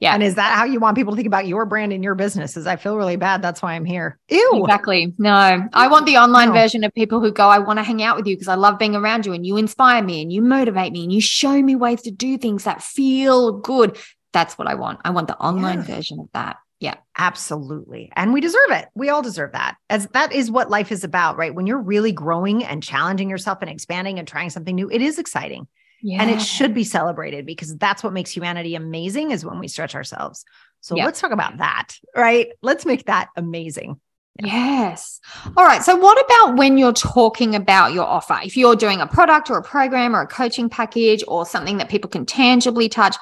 [0.01, 0.15] Yeah.
[0.15, 2.57] And is that how you want people to think about your brand and your business?
[2.57, 3.43] Is I feel really bad.
[3.43, 4.19] That's why I'm here.
[4.29, 4.63] Ew.
[4.63, 5.13] Exactly.
[5.19, 5.33] No,
[5.73, 6.55] I want the online no.
[6.55, 8.79] version of people who go, I want to hang out with you because I love
[8.79, 11.77] being around you and you inspire me and you motivate me and you show me
[11.77, 13.99] ways to do things that feel good.
[14.33, 15.01] That's what I want.
[15.05, 15.97] I want the online yeah.
[15.97, 16.57] version of that.
[16.81, 16.97] Yeah.
[17.17, 18.11] Absolutely.
[18.17, 18.89] And we deserve it.
[18.95, 19.77] We all deserve that.
[19.89, 21.55] As that is what life is about, right?
[21.55, 25.19] When you're really growing and challenging yourself and expanding and trying something new, it is
[25.19, 25.69] exciting.
[26.07, 26.21] Yeah.
[26.21, 29.95] And it should be celebrated because that's what makes humanity amazing is when we stretch
[29.95, 30.45] ourselves.
[30.83, 31.07] So yeah.
[31.07, 32.49] let's talk about that, right?
[32.61, 33.99] Let's make that amazing.
[34.39, 34.49] Yeah.
[34.49, 35.19] Yes.
[35.57, 35.83] All right.
[35.83, 38.39] So, what about when you're talking about your offer?
[38.45, 41.89] If you're doing a product or a program or a coaching package or something that
[41.89, 43.17] people can tangibly touch,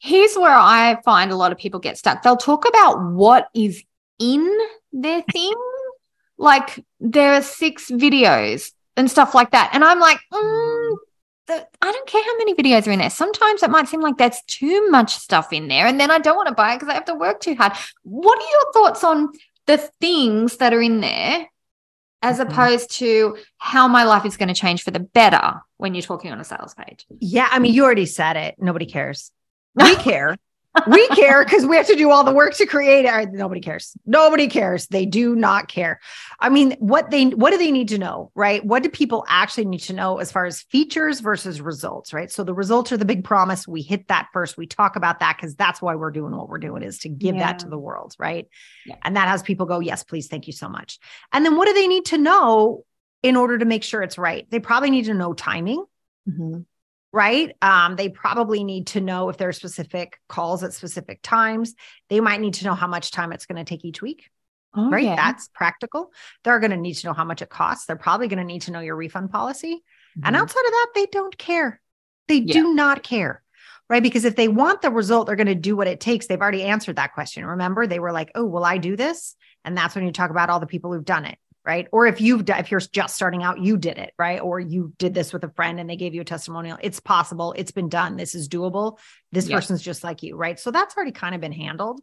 [0.00, 2.22] here's where I find a lot of people get stuck.
[2.22, 3.84] They'll talk about what is
[4.18, 4.58] in
[4.92, 5.54] their thing.
[6.36, 9.70] like there are six videos and stuff like that.
[9.72, 10.63] And I'm like, mm,
[11.46, 13.10] the, I don't care how many videos are in there.
[13.10, 15.86] Sometimes it might seem like that's too much stuff in there.
[15.86, 17.72] And then I don't want to buy it because I have to work too hard.
[18.02, 19.32] What are your thoughts on
[19.66, 21.48] the things that are in there
[22.22, 22.50] as mm-hmm.
[22.50, 26.32] opposed to how my life is going to change for the better when you're talking
[26.32, 27.06] on a sales page?
[27.20, 27.48] Yeah.
[27.50, 28.56] I mean, you already said it.
[28.58, 29.30] Nobody cares.
[29.76, 30.36] We care
[30.86, 33.32] we care because we have to do all the work to create it.
[33.32, 33.96] Nobody cares.
[34.06, 34.86] Nobody cares.
[34.88, 36.00] They do not care.
[36.40, 38.64] I mean, what they what do they need to know, right?
[38.64, 42.30] What do people actually need to know as far as features versus results, right?
[42.30, 43.68] So the results are the big promise.
[43.68, 44.56] We hit that first.
[44.56, 47.36] We talk about that because that's why we're doing what we're doing is to give
[47.36, 47.52] yeah.
[47.52, 48.48] that to the world, right?
[48.84, 48.96] Yeah.
[49.02, 50.98] And that has people go, yes, please, thank you so much.
[51.32, 52.84] And then what do they need to know
[53.22, 54.46] in order to make sure it's right?
[54.50, 55.84] They probably need to know timing.
[56.28, 56.62] Mm-hmm
[57.14, 57.54] right?
[57.62, 61.74] Um, they probably need to know if there are specific calls at specific times.
[62.10, 64.28] They might need to know how much time it's going to take each week.
[64.74, 65.14] Oh, right.
[65.14, 66.10] That's practical.
[66.42, 67.86] They're going to need to know how much it costs.
[67.86, 69.76] They're probably going to need to know your refund policy.
[69.76, 70.26] Mm-hmm.
[70.26, 71.80] And outside of that, they don't care.
[72.26, 72.52] They yeah.
[72.52, 73.44] do not care.
[73.88, 74.02] Right.
[74.02, 76.26] Because if they want the result, they're going to do what it takes.
[76.26, 77.46] They've already answered that question.
[77.46, 79.36] Remember, they were like, oh, will I do this?
[79.64, 81.88] And that's when you talk about all the people who've done it right?
[81.92, 84.40] Or if you've if you're just starting out, you did it, right?
[84.40, 86.78] Or you did this with a friend and they gave you a testimonial.
[86.82, 87.54] It's possible.
[87.56, 88.16] It's been done.
[88.16, 88.98] This is doable.
[89.32, 90.58] This person's just like you, right?
[90.60, 92.00] So that's already kind of been handled.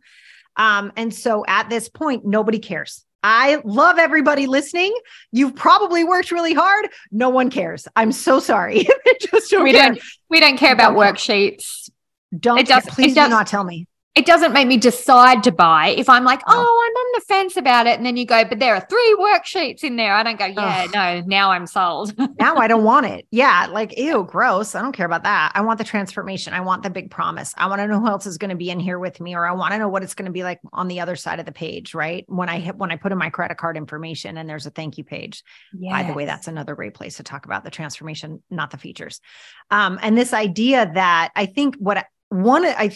[0.57, 3.05] Um, and so at this point, nobody cares.
[3.23, 4.95] I love everybody listening.
[5.31, 6.89] You've probably worked really hard.
[7.11, 7.87] No one cares.
[7.95, 8.87] I'm so sorry.
[9.21, 9.89] just don't we care.
[9.89, 11.89] don't we don't care about worksheets
[12.37, 13.87] Don't It does- please it does- do not tell me.
[14.13, 17.55] It doesn't make me decide to buy if I'm like, oh, I'm on the fence
[17.55, 17.95] about it.
[17.95, 20.13] And then you go, but there are three worksheets in there.
[20.13, 20.91] I don't go, yeah, Ugh.
[20.93, 22.13] no, now I'm sold.
[22.39, 23.25] now I don't want it.
[23.31, 24.75] Yeah, like ew, gross.
[24.75, 25.53] I don't care about that.
[25.55, 26.53] I want the transformation.
[26.53, 27.53] I want the big promise.
[27.57, 29.45] I want to know who else is going to be in here with me, or
[29.45, 31.45] I want to know what it's going to be like on the other side of
[31.45, 32.25] the page, right?
[32.27, 34.97] When I hit when I put in my credit card information and there's a thank
[34.97, 35.41] you page.
[35.73, 39.21] By the way, that's another great place to talk about the transformation, not the features.
[39.69, 42.91] Um, and this idea that I think what one I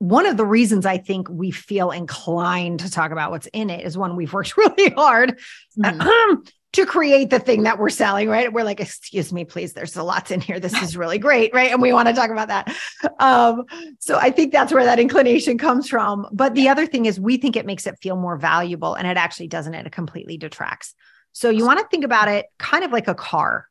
[0.00, 3.84] one of the reasons I think we feel inclined to talk about what's in it
[3.86, 5.38] is one we've worked really hard
[5.78, 6.50] Mhm.
[6.72, 8.50] to create the thing that we're selling, right?
[8.50, 10.58] We're like, excuse me, please, there's a lot in here.
[10.58, 11.70] This is really great, right?
[11.70, 12.74] And we want to talk about that.
[13.18, 13.64] Um,
[13.98, 16.26] so I think that's where that inclination comes from.
[16.32, 19.18] But the other thing is we think it makes it feel more valuable and it
[19.18, 20.94] actually doesn't, it completely detracts.
[21.32, 23.66] So you want to think about it kind of like a car,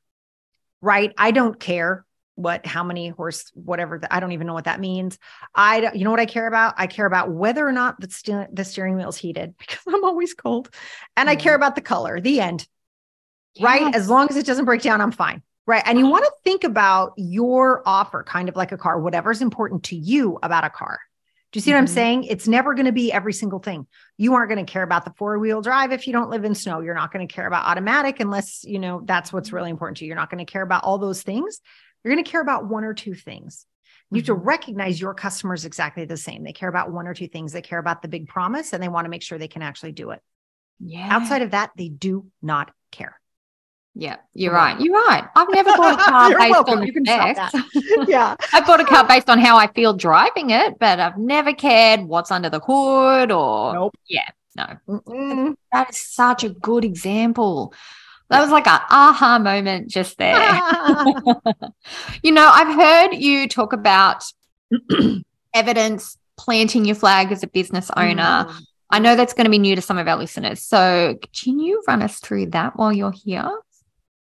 [0.81, 1.11] right?
[1.17, 2.05] I don't care
[2.39, 5.17] what how many horse whatever the, I don't even know what that means.
[5.53, 6.75] I don't, you know what I care about?
[6.77, 10.33] I care about whether or not the steering the steering wheel's heated because I'm always
[10.33, 10.69] cold.
[11.15, 12.67] And I care about the color, the end
[13.61, 13.93] right?
[13.95, 15.41] As long as it doesn't break down, I'm fine.
[15.65, 15.83] Right.
[15.85, 19.83] And you want to think about your offer kind of like a car, whatever's important
[19.85, 20.99] to you about a car.
[21.51, 21.89] Do you see what I'm Mhm.
[21.89, 22.23] saying?
[22.25, 23.87] It's never going to be every single thing.
[24.17, 26.55] You aren't going to care about the four wheel drive if you don't live in
[26.55, 26.79] snow.
[26.79, 30.05] You're not going to care about automatic unless, you know, that's what's really important to
[30.05, 30.09] you.
[30.09, 31.59] You're not going to care about all those things.
[32.03, 33.65] You're going to care about one or two things.
[34.11, 34.45] You have to Mhm.
[34.45, 36.43] recognize your customers exactly the same.
[36.43, 37.51] They care about one or two things.
[37.51, 39.91] They care about the big promise and they want to make sure they can actually
[39.91, 40.21] do it.
[40.79, 41.07] yeah.
[41.11, 43.19] Outside of that, they do not care.
[43.95, 44.79] Yeah, you're right.
[44.79, 45.25] You're right.
[45.35, 46.79] I've never bought a car based welcome.
[46.79, 47.53] on the You specs.
[48.07, 48.35] yeah.
[48.53, 52.01] I bought a car based on how I feel driving it, but I've never cared
[52.01, 53.95] what's under the hood or Nope.
[54.07, 55.55] yeah, no.
[55.73, 57.73] That is such a good example.
[58.29, 60.37] That was like a aha moment just there.
[62.23, 64.23] you know, I've heard you talk about
[65.53, 68.45] evidence planting your flag as a business owner.
[68.47, 68.61] Mm.
[68.91, 70.61] I know that's going to be new to some of our listeners.
[70.61, 73.51] So, can you run us through that while you're here?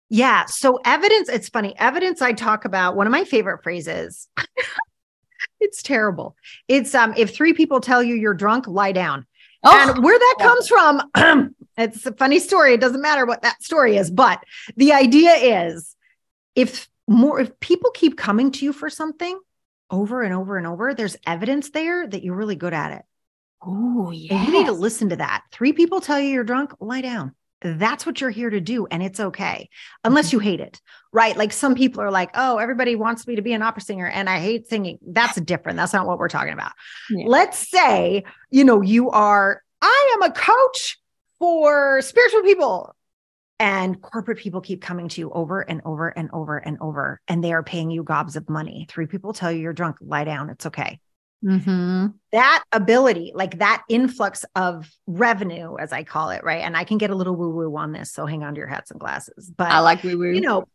[0.09, 0.45] Yeah.
[0.45, 1.75] So evidence, it's funny.
[1.77, 4.27] Evidence I talk about, one of my favorite phrases.
[5.59, 6.35] it's terrible.
[6.67, 9.25] It's um if three people tell you you're drunk, lie down.
[9.63, 11.01] Oh, and where that comes from,
[11.77, 12.73] it's a funny story.
[12.73, 14.43] It doesn't matter what that story is, but
[14.75, 15.95] the idea is
[16.55, 19.39] if more if people keep coming to you for something
[19.89, 23.05] over and over and over, there's evidence there that you're really good at it.
[23.61, 24.45] oh, yeah.
[24.45, 25.43] you need to listen to that.
[25.51, 27.33] Three people tell you you're drunk, lie down.
[27.61, 28.85] That's what you're here to do.
[28.87, 29.69] And it's okay,
[30.03, 30.35] unless mm-hmm.
[30.35, 30.79] you hate it,
[31.11, 31.35] right?
[31.35, 34.29] Like some people are like, oh, everybody wants me to be an opera singer and
[34.29, 34.99] I hate singing.
[35.05, 35.77] That's different.
[35.77, 36.73] That's not what we're talking about.
[37.09, 37.25] Yeah.
[37.27, 40.99] Let's say, you know, you are, I am a coach
[41.39, 42.93] for spiritual people.
[43.59, 47.43] And corporate people keep coming to you over and over and over and over, and
[47.43, 48.85] they are paying you gobs of money.
[48.87, 50.49] Three people tell you you're drunk, lie down.
[50.51, 50.99] It's okay
[51.43, 52.13] Mhm.
[52.31, 56.61] that ability, like that influx of revenue, as I call it, right?
[56.63, 58.11] And I can get a little woo woo on this.
[58.11, 59.51] So hang on to your hats and glasses.
[59.55, 60.31] But, I like woo woo.
[60.33, 60.65] you know,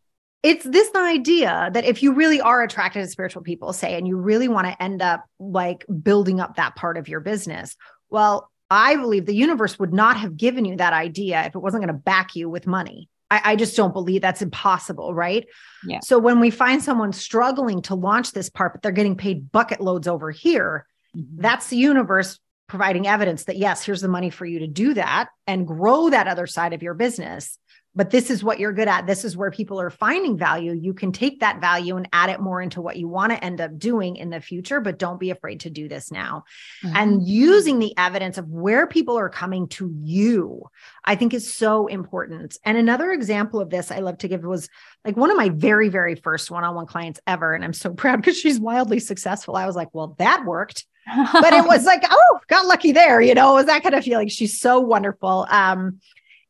[0.41, 4.17] it's this idea that if you really are attracted to spiritual people, say, and you
[4.17, 7.75] really want to end up like building up that part of your business,
[8.09, 11.83] well, I believe the universe would not have given you that idea if it wasn't
[11.83, 13.07] going to back you with money.
[13.29, 15.45] I, I just don't believe that's impossible, right?
[15.85, 15.99] Yeah.
[16.01, 19.79] So when we find someone struggling to launch this part, but they're getting paid bucket
[19.79, 21.25] loads over here, Mhm.
[21.37, 25.29] that's the universe providing evidence that yes, here's the money for you to do that
[25.45, 27.59] and grow that other side of your business.
[27.95, 29.05] But this is what you're good at.
[29.05, 30.73] This is where people are finding value.
[30.73, 33.61] You can take that value and add it more into what you want to end
[33.61, 36.45] up doing in the future, but don't be afraid to do this now.
[36.83, 37.27] And Mhm.
[37.27, 40.63] using the evidence of where people are coming to you,
[41.05, 42.57] I think is so important.
[42.65, 44.69] And another example of this I love to give was
[45.05, 47.53] like one of my very, very first one on one clients ever.
[47.53, 49.55] And I'm so proud because she's wildly successful.
[49.55, 50.85] I was like, well, that worked
[51.33, 53.19] but it was like, oh, got lucky there.
[53.19, 54.29] You know, it was that kind of feeling.
[54.29, 55.45] She's so wonderful.
[55.49, 55.99] Um,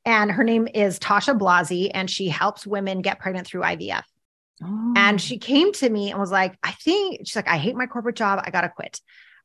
[0.05, 4.03] and her name is Tasha Blasi, and she helps women get pregnant through IVF.
[4.63, 4.93] Oh.
[4.95, 7.87] And she came to me and was like, I think she's like, I hate my
[7.87, 8.41] corporate job.
[8.43, 8.99] I gotta quit.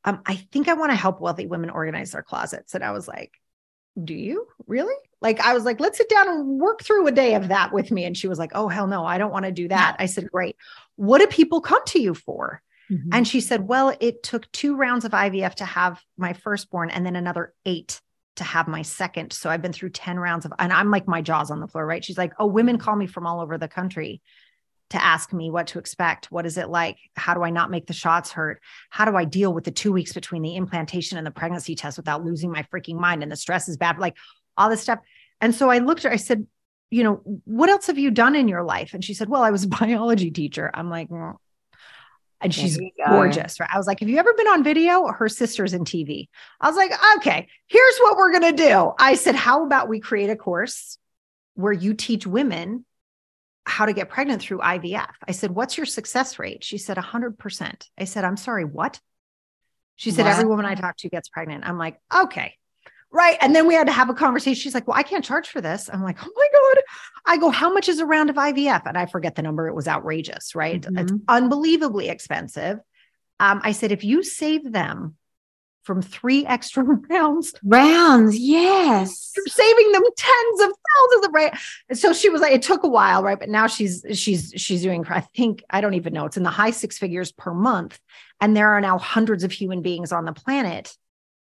[0.05, 2.73] Um, I think I want to help wealthy women organize their closets.
[2.73, 3.33] And I was like,
[4.01, 4.95] Do you really?
[5.21, 7.91] Like, I was like, let's sit down and work through a day of that with
[7.91, 8.05] me.
[8.05, 9.97] And she was like, Oh, hell no, I don't want to do that.
[9.99, 10.55] I said, Great.
[10.95, 12.61] What do people come to you for?
[12.89, 13.09] Mhm.
[13.11, 17.05] And she said, Well, it took two rounds of IVF to have my firstborn and
[17.05, 17.99] then another eight
[18.35, 19.33] to have my second.
[19.33, 21.85] So I've been through 10 rounds of, and I'm like, my jaw's on the floor,
[21.85, 22.03] right?
[22.03, 24.21] She's like, Oh, women call me from all over the country
[24.89, 26.31] to ask me what to expect.
[26.31, 26.97] What is it like?
[27.15, 28.61] How do I not make the shots hurt?
[28.89, 31.97] How do I deal with the two weeks between the implantation and the pregnancy test
[31.97, 33.21] without losing my freaking mind?
[33.21, 34.17] And the stress is bad, like
[34.57, 34.99] all this stuff.
[35.41, 36.47] And so I looked at her, I said,
[36.89, 38.93] you know, what else have you done in your life?
[38.93, 40.71] And she said, well, I was a biology teacher.
[40.73, 41.35] I'm like, "Mm,
[42.41, 43.59] and she's gorgeous.
[43.59, 43.69] Right.
[43.71, 45.07] I was like, Have you ever been on video?
[45.07, 46.27] Her sister's in TV.
[46.59, 48.91] I was like, Okay, here's what we're going to do.
[48.97, 50.97] I said, How about we create a course
[51.55, 52.85] where you teach women
[53.65, 55.11] how to get pregnant through IVF?
[55.27, 56.63] I said, What's your success rate?
[56.63, 57.85] She said, 100%.
[57.97, 58.99] I said, I'm sorry, what?
[59.95, 60.31] She said, wow.
[60.31, 61.65] Every woman I talk to gets pregnant.
[61.67, 62.55] I'm like, Okay.
[63.11, 63.37] Right.
[63.41, 64.61] And then we had to have a conversation.
[64.61, 65.89] She's like, Well, I can't charge for this.
[65.91, 66.83] I'm like, Oh my God.
[67.25, 68.83] I go, How much is a round of IVF?
[68.85, 69.67] And I forget the number.
[69.67, 70.81] It was outrageous, right?
[70.81, 70.97] Mm-hmm.
[70.97, 72.79] It's unbelievably expensive.
[73.39, 75.15] Um, I said, If you save them
[75.89, 77.53] from three extra rounds.
[77.63, 79.31] Rounds, yes.
[79.35, 81.57] You're saving them tens of thousands of right.
[81.93, 83.39] So she was like, it took a while, right?
[83.39, 86.51] But now she's she's she's doing, I think, I don't even know, it's in the
[86.51, 87.99] high six figures per month.
[88.39, 90.95] And there are now hundreds of human beings on the planet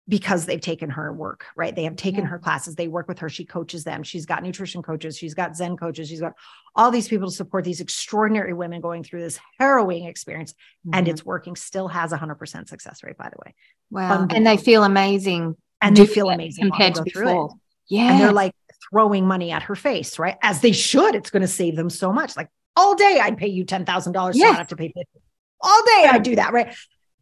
[0.09, 1.77] because they've taken her work, right?
[1.77, 2.31] They have taken yeah.
[2.31, 4.03] her classes, they work with her, she coaches them.
[4.03, 6.33] She's got nutrition coaches, she's got Zen coaches, she's got
[6.75, 10.53] all these people to support these extraordinary women going through this harrowing experience.
[10.53, 10.95] Mm-hmm.
[10.95, 13.55] And it's working, still has a 100% success rate, by the way.
[13.91, 14.27] Wow.
[14.31, 15.57] And they feel amazing.
[15.81, 17.51] And they feel amazing compared to before.
[17.89, 18.13] Yeah.
[18.13, 18.53] And they're like
[18.91, 20.37] throwing money at her face, right?
[20.43, 21.15] As they should.
[21.15, 22.37] It's going to save them so much.
[22.37, 25.05] Like all day, I'd pay you $10,000 so I have to pay 50
[25.61, 26.75] All day, I'd do that, right?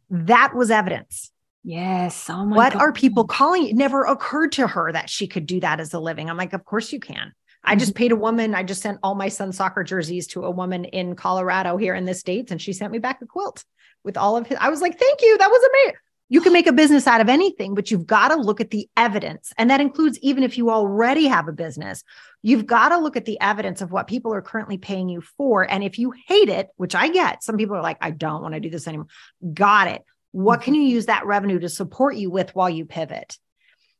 [0.09, 1.33] That was evidence
[1.69, 2.31] Yes.
[2.31, 2.81] Oh what God.
[2.81, 3.75] are people calling it?
[3.75, 6.31] Never occurred to her that she could do that as a living.
[6.31, 7.33] I'm like, of course you can.
[7.65, 7.99] I just mm-hmm.
[7.99, 8.55] paid a woman.
[8.55, 12.05] I just sent all my son's soccer jerseys to a woman in Colorado here in
[12.05, 13.65] the States, and she sent me back a quilt
[14.05, 14.57] with all of his.
[14.61, 15.37] I was like, thank you.
[15.39, 15.97] That was amazing.
[16.29, 18.89] You can make a business out of anything, but you've got to look at the
[18.97, 19.53] evidence.
[19.59, 22.05] And that includes even if you already have a business,
[22.43, 25.69] you've got to look at the evidence of what people are currently paying you for.
[25.69, 28.55] And if you hate it, which I get, some people are like, I don't want
[28.55, 29.07] to do this anymore.
[29.53, 30.05] Got it.
[30.37, 30.83] What can mm-hmm.
[30.83, 33.39] you use that revenue to support you with while you pivot?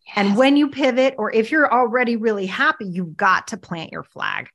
[0.07, 0.17] Yes.
[0.17, 4.03] And when you pivot, or if you're already really happy, you've got to plant your
[4.03, 4.51] flag.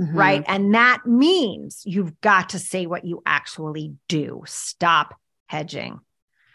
[0.00, 0.16] Mm-hmm.
[0.16, 0.44] Right.
[0.48, 4.44] And that means you've got to say what you actually do.
[4.46, 5.14] Stop
[5.44, 6.00] hedging.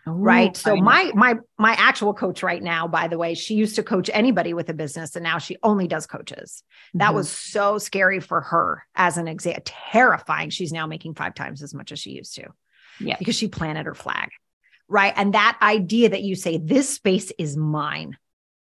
[0.08, 0.58] Ooh, right.
[0.58, 4.10] So my my my actual coach right now, by the way, she used to coach
[4.12, 6.64] anybody with a business and now she only does coaches.
[6.88, 6.98] Mm-hmm.
[7.00, 10.50] That was so scary for her as an example, terrifying.
[10.50, 12.48] She's now making five times as much as she used to.
[13.00, 13.18] Yeah.
[13.20, 14.32] Because she planted her flag
[14.92, 15.14] right?
[15.16, 18.18] And that idea that you say, this space is mine.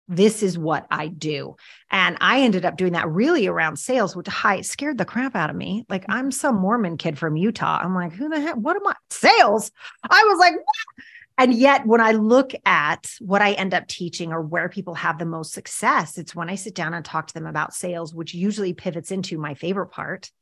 [0.06, 1.56] This is what I do.
[1.90, 5.50] And I ended up doing that really around sales, which high scared the crap out
[5.50, 5.84] of me.
[5.88, 6.12] Like mm-hmm.
[6.12, 7.80] I'm some Mormon kid from Utah.
[7.82, 8.56] I'm like, who the heck?
[8.56, 8.94] What am I?
[9.10, 9.70] Sales.
[10.08, 11.04] I was like, what?
[11.40, 15.18] And yet, when I look at what I end up teaching or where people have
[15.18, 18.34] the most success, it's when I sit down and talk to them about sales, which
[18.34, 20.32] usually pivots into my favorite part,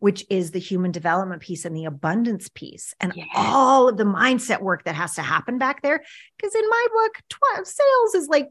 [0.00, 3.28] which is the human development piece and the abundance piece and yes.
[3.34, 6.02] all of the mindset work that has to happen back there.
[6.36, 8.50] Because in my book, tw- sales is like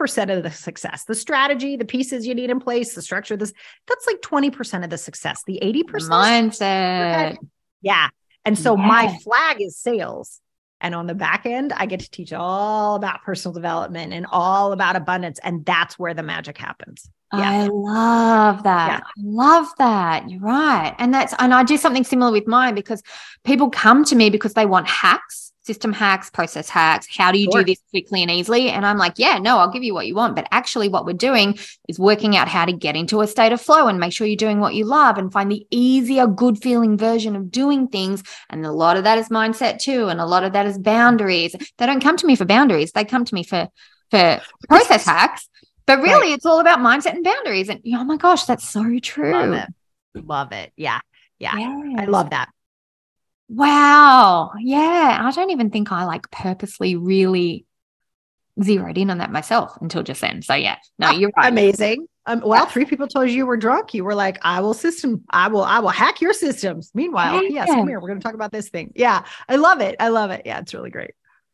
[0.00, 1.04] 20% of the success.
[1.04, 3.52] The strategy, the pieces you need in place, the structure, this
[3.86, 5.42] that's like 20% of the success.
[5.46, 7.36] The 80% mindset.
[7.80, 8.08] Yeah.
[8.44, 8.88] And so yes.
[8.88, 10.40] my flag is sales.
[10.80, 14.72] And on the back end, I get to teach all about personal development and all
[14.72, 15.38] about abundance.
[15.38, 17.08] And that's where the magic happens.
[17.32, 17.50] Yeah.
[17.50, 18.88] I love that.
[18.88, 18.98] Yeah.
[18.98, 20.28] I love that.
[20.28, 20.94] You're right.
[20.98, 23.02] And that's, and I do something similar with mine because
[23.44, 27.06] people come to me because they want hacks, system hacks, process hacks.
[27.08, 27.62] How do you sure.
[27.62, 28.68] do this quickly and easily?
[28.68, 30.36] And I'm like, yeah, no, I'll give you what you want.
[30.36, 31.58] But actually, what we're doing
[31.88, 34.36] is working out how to get into a state of flow and make sure you're
[34.36, 38.22] doing what you love and find the easier, good feeling version of doing things.
[38.50, 40.08] And a lot of that is mindset too.
[40.08, 41.56] And a lot of that is boundaries.
[41.78, 43.68] They don't come to me for boundaries, they come to me for,
[44.10, 45.48] for process hacks
[45.86, 46.32] but really, right.
[46.32, 47.68] it's all about mindset and boundaries.
[47.68, 49.32] And oh my gosh, that's so true.
[49.32, 49.68] Love it.
[50.24, 50.72] Love it.
[50.76, 51.00] Yeah.
[51.38, 51.56] Yeah.
[51.56, 51.98] Yes.
[51.98, 52.48] I love that.
[53.48, 54.52] Wow.
[54.60, 55.18] Yeah.
[55.20, 57.66] I don't even think I like purposely really
[58.62, 60.42] zeroed in on that myself until just then.
[60.42, 61.50] So yeah, no, ah, you're right.
[61.50, 62.06] Amazing.
[62.26, 63.94] Um, well, three people told you you were drunk.
[63.94, 66.90] You were like, I will system, I will, I will hack your systems.
[66.94, 67.48] Meanwhile, yeah.
[67.50, 67.98] yes, come here.
[67.98, 68.92] We're going to talk about this thing.
[68.94, 69.24] Yeah.
[69.48, 69.96] I love it.
[69.98, 70.42] I love it.
[70.44, 70.60] Yeah.
[70.60, 71.12] It's really great.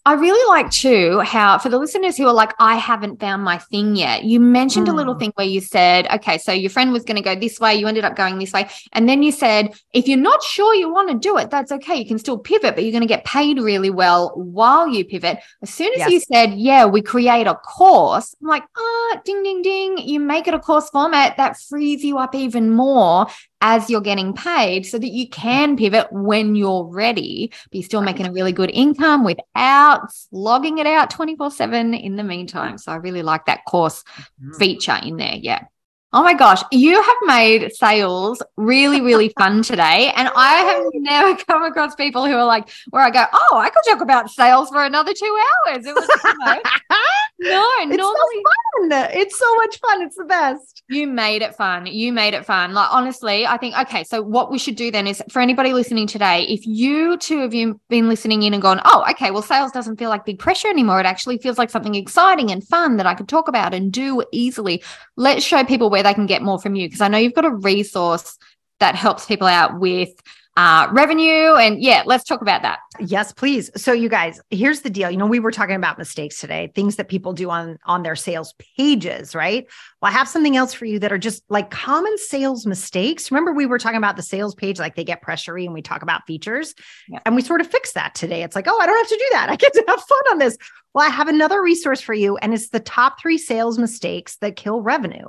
[0.09, 3.59] I really like too how for the listeners who are like, I haven't found my
[3.59, 4.25] thing yet.
[4.25, 4.93] You mentioned mm.
[4.93, 5.19] a little mm.
[5.19, 7.87] thing where you said, okay, so your friend was going to go this way, you
[7.87, 8.71] ended up going this way.
[8.93, 11.97] And then you said, if you're not sure you want to do it, that's okay.
[11.97, 15.41] You can still pivot, but you're going to get paid really well while you pivot.
[15.61, 16.11] As soon as yes.
[16.11, 19.99] you said, yeah, we create a course, I'm like, ah, ding, ding, ding.
[19.99, 23.27] You make it a course format that frees you up even more
[23.61, 28.03] as you're getting paid so that you can pivot when you're ready, but you're still
[28.03, 32.79] making a really good income without slogging it out 24 7 in the meantime.
[32.79, 34.05] So I really like that course
[34.43, 34.53] mm-hmm.
[34.59, 35.35] feature in there.
[35.35, 35.65] Yeah.
[36.11, 40.11] Oh my gosh, you have made sales really, really fun today.
[40.17, 43.69] And I have never come across people who are like, where I go, oh, I
[43.69, 45.85] could talk about sales for another two hours.
[45.85, 46.61] It was, you know,
[47.41, 49.11] No, it's normally so fun.
[49.13, 50.03] It's so much fun.
[50.03, 50.83] It's the best.
[50.89, 51.87] you made it fun.
[51.87, 52.75] You made it fun.
[52.75, 54.03] Like honestly, I think okay.
[54.03, 57.55] So what we should do then is for anybody listening today, if you two of
[57.55, 60.69] you been listening in and gone, oh, okay, well, sales doesn't feel like big pressure
[60.69, 60.99] anymore.
[60.99, 64.25] It actually feels like something exciting and fun that I could talk about and do
[64.33, 64.83] easily.
[65.17, 67.45] Let's show people where they can get more from you because I know you've got
[67.45, 68.37] a resource
[68.81, 70.11] that helps people out with
[70.59, 71.55] uh, revenue.
[71.55, 72.81] And yeah, let's talk about that.
[72.99, 73.71] Yes, please.
[73.81, 75.09] So you guys, here's the deal.
[75.09, 78.17] You know, we were talking about mistakes today, things that people do on on their
[78.17, 79.69] sales pages, right?
[80.03, 83.31] Well, I have something else for you that are just like common sales mistakes.
[83.31, 86.03] Remember we were talking about the sales page like they get pressury and we talk
[86.03, 86.75] about features.
[87.09, 87.21] Yeah.
[87.25, 88.43] And we sort of fix that today.
[88.43, 89.51] It's like, "Oh, I don't have to do that.
[89.51, 90.59] I get to have fun on this."
[90.93, 94.57] Well, I have another resource for you and it's the top 3 sales mistakes that
[94.57, 95.29] kill revenue.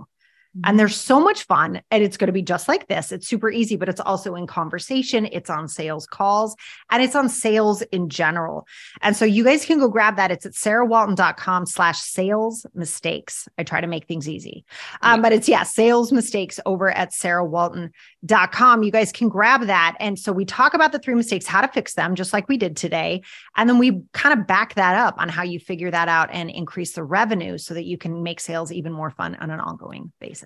[0.65, 1.81] And they're so much fun.
[1.91, 3.11] And it's going to be just like this.
[3.11, 5.27] It's super easy, but it's also in conversation.
[5.31, 6.55] It's on sales calls
[6.89, 8.67] and it's on sales in general.
[9.01, 10.31] And so you guys can go grab that.
[10.31, 13.47] It's at sarahwalton.com slash sales mistakes.
[13.57, 14.65] I try to make things easy.
[15.03, 18.83] Um, but it's, yeah, sales mistakes over at sarahwalton.com.
[18.83, 19.97] You guys can grab that.
[19.99, 22.57] And so we talk about the three mistakes, how to fix them, just like we
[22.57, 23.21] did today.
[23.55, 26.49] And then we kind of back that up on how you figure that out and
[26.49, 30.11] increase the revenue so that you can make sales even more fun on an ongoing
[30.19, 30.38] basis.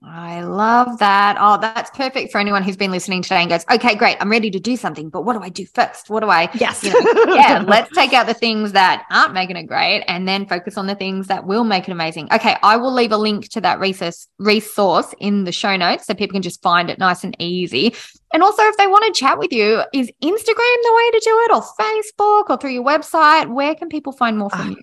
[0.00, 1.36] I love that.
[1.40, 4.16] Oh, that's perfect for anyone who's been listening today and goes, okay, great.
[4.20, 6.08] I'm ready to do something, but what do I do first?
[6.08, 6.84] What do I, Yes.
[6.84, 10.46] you know, yeah, let's take out the things that aren't making it great and then
[10.46, 12.28] focus on the things that will make it amazing.
[12.32, 12.54] Okay.
[12.62, 16.34] I will leave a link to that resource resource in the show notes so people
[16.34, 17.92] can just find it nice and easy.
[18.32, 21.38] And also, if they want to chat with you, is Instagram the way to do
[21.40, 23.48] it or Facebook or through your website?
[23.52, 24.76] Where can people find more from Ah, you?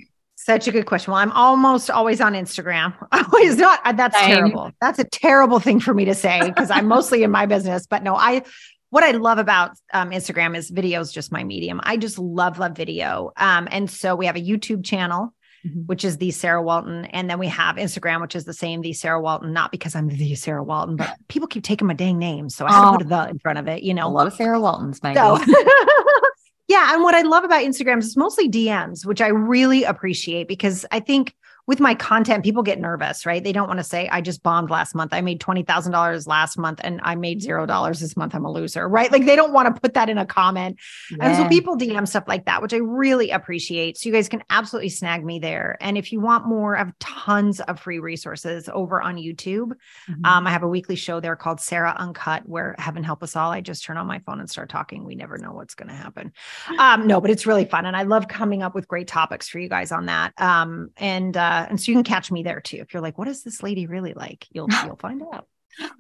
[0.46, 1.12] Such a good question.
[1.12, 2.94] Well, I'm almost always on Instagram.
[3.12, 3.80] Always not.
[3.84, 4.28] uh, That's Same.
[4.30, 4.72] terrible.
[4.80, 7.88] That's a terrible thing for me to say because I'm mostly in my business.
[7.88, 8.44] But no, I,
[8.92, 11.80] what I love about um, Instagram is video is just my medium.
[11.82, 13.32] I just love, love video.
[13.38, 15.34] Um, and so we have a YouTube channel,
[15.66, 15.88] Mhm.
[15.88, 17.06] which is the Sarah Walton.
[17.06, 20.08] And then we have Instagram, which is the same, the Sarah Walton, not because I'm
[20.10, 22.50] the Sarah Walton, but people keep taking my dang name.
[22.50, 22.92] So I Oh.
[22.92, 25.02] to put a the in front of it, you know, A lot of Sarah Waltons,
[25.02, 25.16] maybe.
[25.16, 25.40] So,
[26.68, 26.94] yeah.
[26.94, 31.00] And what I love about Instagram is mostly DMs, which I really appreciate because I
[31.00, 31.36] think
[31.68, 33.44] with my content, people get nervous, right?
[33.44, 35.14] They don't want to say, I just bombed last month.
[35.14, 38.36] I made $20,000 last month and I made $0 this month.
[38.36, 39.12] I'm a loser, right?
[39.12, 40.78] Like they don't want to put that in a comment.
[41.20, 43.98] And so people DM stuff like that, which I really appreciate.
[43.98, 45.78] So you guys can absolutely snag me there.
[45.82, 49.72] And if you want more, I have tons of free resources over on YouTube.
[50.10, 50.26] Mhm.
[50.26, 53.52] Um, I have a weekly show there called Sarah Uncut, where heaven help us all,
[53.52, 55.04] I just turn on my phone and start talking.
[55.04, 56.32] We never know what's going to happen.
[56.78, 59.60] Um, no, but it's really fun, and I love coming up with great topics for
[59.60, 60.34] you guys on that.
[60.40, 62.78] Um, and uh, Uh, and so you can catch me there too.
[62.78, 64.46] If you're like, what is this lady really like?
[64.52, 65.48] You'll you'll find out.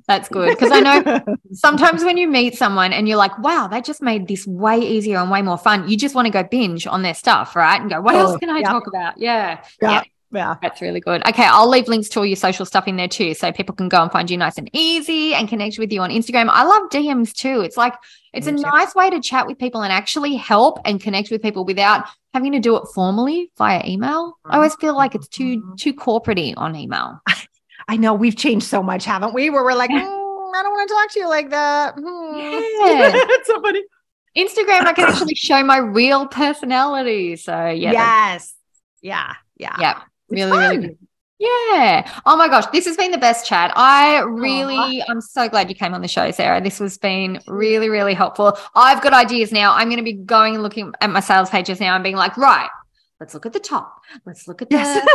[0.08, 3.82] That's good because I know sometimes when you meet someone and you're like, wow, they
[3.82, 6.88] just made this way easier and way more fun, you just want to go binge
[6.88, 7.80] on their stuff, right?
[7.82, 8.70] And go, what else Oh, can I yeah.
[8.70, 9.18] talk about?
[9.18, 9.62] Yeah.
[9.82, 10.56] yeah, yeah.
[10.62, 11.28] That's really good.
[11.28, 13.90] Okay, I'll leave links to all your social stuff in there too, so people can
[13.90, 16.48] go and find you nice and easy and connect with you on Instagram.
[16.50, 17.62] I love DMs too.
[17.62, 17.96] It's like
[18.34, 21.64] it's a nice way to chat with people and actually help and connect with people
[21.66, 22.06] without
[22.36, 24.38] having to do it formally via email.
[24.44, 25.78] I always feel like it's too Mhm.
[25.78, 27.22] too corporate on email.
[27.88, 29.50] I know we've changed so much, haven't we?
[29.50, 31.94] Where we're like, "Mm, I don't want to talk to you like that.
[31.96, 33.12] Hmm." Yeah.
[33.36, 33.84] it's so funny.
[34.38, 37.38] Instagram, I can actually show my real personality.
[37.38, 38.54] So yeah, yes,
[39.02, 40.98] yeah, yeah, yeah, It's really, really good.
[41.38, 42.10] Yeah.
[42.26, 43.74] Oh my gosh, this has been the best chat.
[43.76, 46.62] I oh, really, I'm so glad you came on the show, Sarah.
[46.62, 48.58] This has been really, really helpful.
[48.74, 49.74] I've got ideas now.
[49.74, 52.38] I'm going to be going and looking at my sales pages now and being like,
[52.38, 52.70] right,
[53.20, 54.02] let's look at the top.
[54.26, 55.06] Let's look at the, Yes.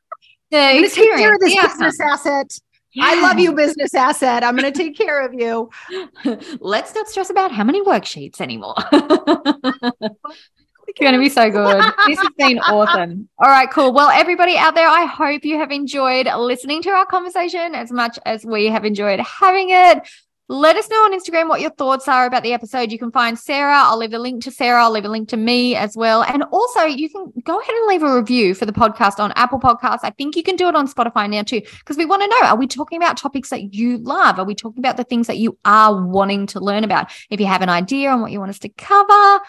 [0.50, 2.58] the I'm going to take care of experience, this the business asset.
[3.00, 4.42] I love you, business asset.
[4.42, 5.70] I'm going to take care of you.
[6.60, 8.74] Let's not stress about how many worksheets anymore.
[10.90, 11.82] It's going to be so good.
[12.06, 13.28] This has been awesome.
[13.38, 13.92] All right, cool.
[13.92, 18.18] Well, everybody out there, I hope you have enjoyed listening to our conversation as much
[18.26, 20.08] as we have enjoyed having it.
[20.48, 22.90] Let us know on Instagram what your thoughts are about the episode.
[22.90, 23.84] You can find Sarah.
[23.84, 24.82] I'll leave a link to Sarah.
[24.82, 26.24] I'll leave a link to me as well.
[26.24, 29.60] And also, you can go ahead and leave a review for the podcast on Apple
[29.60, 30.00] Podcasts.
[30.02, 32.48] I think you can do it on Spotify now too, because we want to know
[32.48, 34.40] are we talking about topics that you love?
[34.40, 37.12] Are we talking about the things that you are wanting to learn about?
[37.30, 39.40] If you have an idea on what you want us to cover,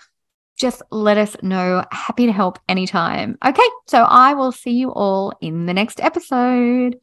[0.61, 1.83] just let us know.
[1.91, 3.37] Happy to help anytime.
[3.43, 6.99] Okay, so I will see you all in the next episode.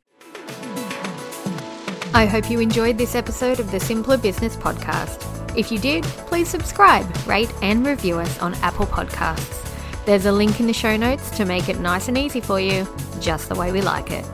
[2.14, 5.24] I hope you enjoyed this episode of the Simpler Business Podcast.
[5.58, 9.64] If you did, please subscribe, rate, and review us on Apple Podcasts.
[10.06, 12.86] There's a link in the show notes to make it nice and easy for you,
[13.20, 14.24] just the way we like it.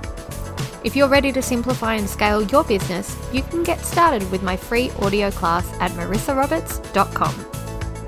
[0.85, 4.57] If you're ready to simplify and scale your business, you can get started with my
[4.57, 7.35] free audio class at marissaroberts.com.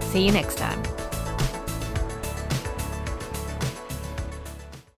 [0.03, 0.96] See you next time.